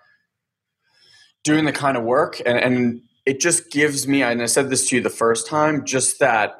[1.45, 4.21] doing the kind of work, and, and it just gives me.
[4.21, 6.57] And I said this to you the first time, just that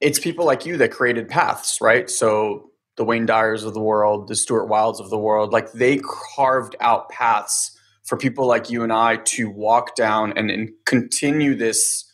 [0.00, 2.10] it's people like you that created paths, right?
[2.10, 6.00] So the Wayne Dyers of the world, the Stuart Wildes of the world, like they
[6.34, 11.54] carved out paths for people like you and I to walk down and, and continue
[11.54, 12.04] this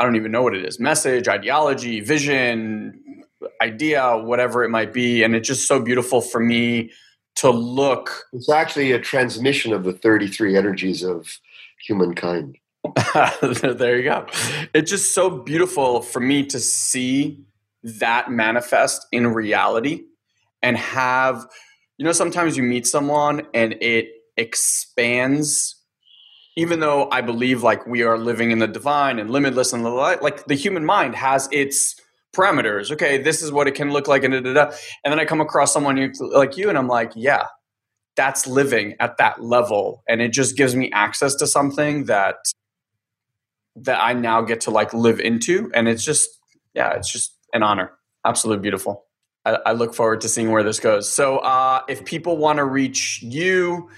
[0.00, 3.22] I don't even know what it is message, ideology, vision,
[3.60, 5.22] idea, whatever it might be.
[5.22, 6.90] And it's just so beautiful for me
[7.36, 8.24] to look.
[8.32, 11.38] It's actually a transmission of the 33 energies of
[11.78, 12.58] humankind.
[13.62, 14.26] there you go.
[14.74, 17.44] It's just so beautiful for me to see
[17.82, 20.04] that manifest in reality
[20.62, 21.46] and have,
[21.98, 25.76] you know, sometimes you meet someone and it expands
[26.56, 29.90] even though I believe like we are living in the divine and limitless and the
[29.90, 31.99] like the human mind has its
[32.34, 32.90] parameters.
[32.92, 34.76] Okay, this is what it can look like and da, da, da.
[35.04, 37.46] and then I come across someone like you and I'm like, yeah,
[38.16, 42.36] that's living at that level and it just gives me access to something that
[43.76, 46.28] that I now get to like live into and it's just
[46.74, 47.92] yeah, it's just an honor.
[48.24, 49.06] Absolutely beautiful.
[49.44, 51.10] I, I look forward to seeing where this goes.
[51.10, 53.90] So uh, if people want to reach you,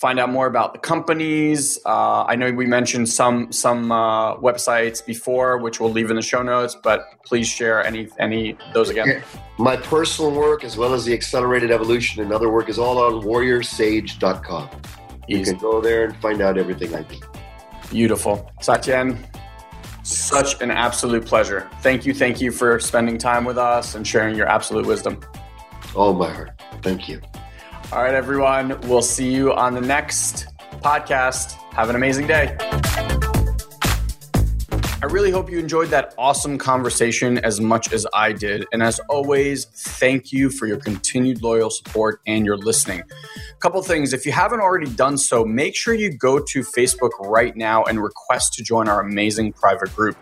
[0.00, 1.78] find out more about the companies.
[1.84, 6.22] Uh, I know we mentioned some some uh, websites before, which we'll leave in the
[6.22, 6.74] show notes.
[6.74, 9.22] But please share any any those again.
[9.58, 13.22] My personal work, as well as the accelerated evolution and other work, is all on
[13.22, 14.70] warriorsage.com.
[15.28, 15.38] Easy.
[15.38, 17.20] You can go there and find out everything I do.
[17.90, 19.18] Beautiful, Satyen.
[20.02, 21.68] Such an absolute pleasure.
[21.82, 25.20] Thank you, thank you for spending time with us and sharing your absolute wisdom.
[25.94, 26.52] Oh my heart.
[26.82, 27.20] Thank you.
[27.92, 28.80] All right, everyone.
[28.82, 30.46] We'll see you on the next
[30.80, 31.54] podcast.
[31.74, 32.56] Have an amazing day.
[35.02, 38.64] I really hope you enjoyed that awesome conversation as much as I did.
[38.72, 43.00] And as always, thank you for your continued loyal support and your listening.
[43.00, 47.10] A couple things if you haven't already done so, make sure you go to Facebook
[47.18, 50.16] right now and request to join our amazing private group.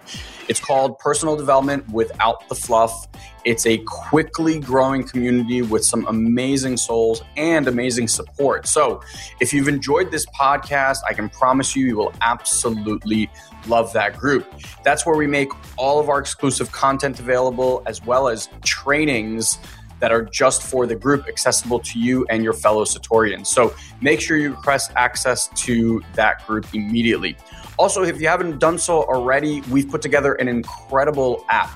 [0.48, 3.08] It's called Personal Development Without the Fluff.
[3.44, 8.66] It's a quickly growing community with some amazing souls and amazing support.
[8.66, 9.00] So,
[9.40, 13.30] if you've enjoyed this podcast, I can promise you, you will absolutely
[13.66, 14.46] love that group.
[14.84, 19.58] That's where we make all of our exclusive content available, as well as trainings
[20.00, 23.46] that are just for the group, accessible to you and your fellow Satorians.
[23.46, 27.36] So make sure you request access to that group immediately.
[27.78, 31.70] Also, if you haven't done so already, we've put together an incredible app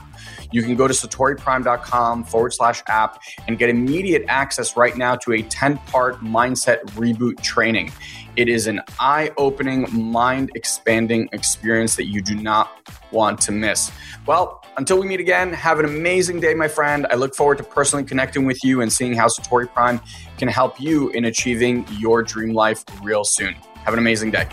[0.53, 5.33] you can go to satoriprime.com forward slash app and get immediate access right now to
[5.33, 7.91] a 10 part mindset reboot training.
[8.37, 12.71] It is an eye opening, mind expanding experience that you do not
[13.11, 13.91] want to miss.
[14.27, 17.07] Well, until we meet again, have an amazing day, my friend.
[17.11, 20.01] I look forward to personally connecting with you and seeing how Satori Prime
[20.39, 23.55] can help you in achieving your dream life real soon.
[23.85, 24.47] Have an amazing day.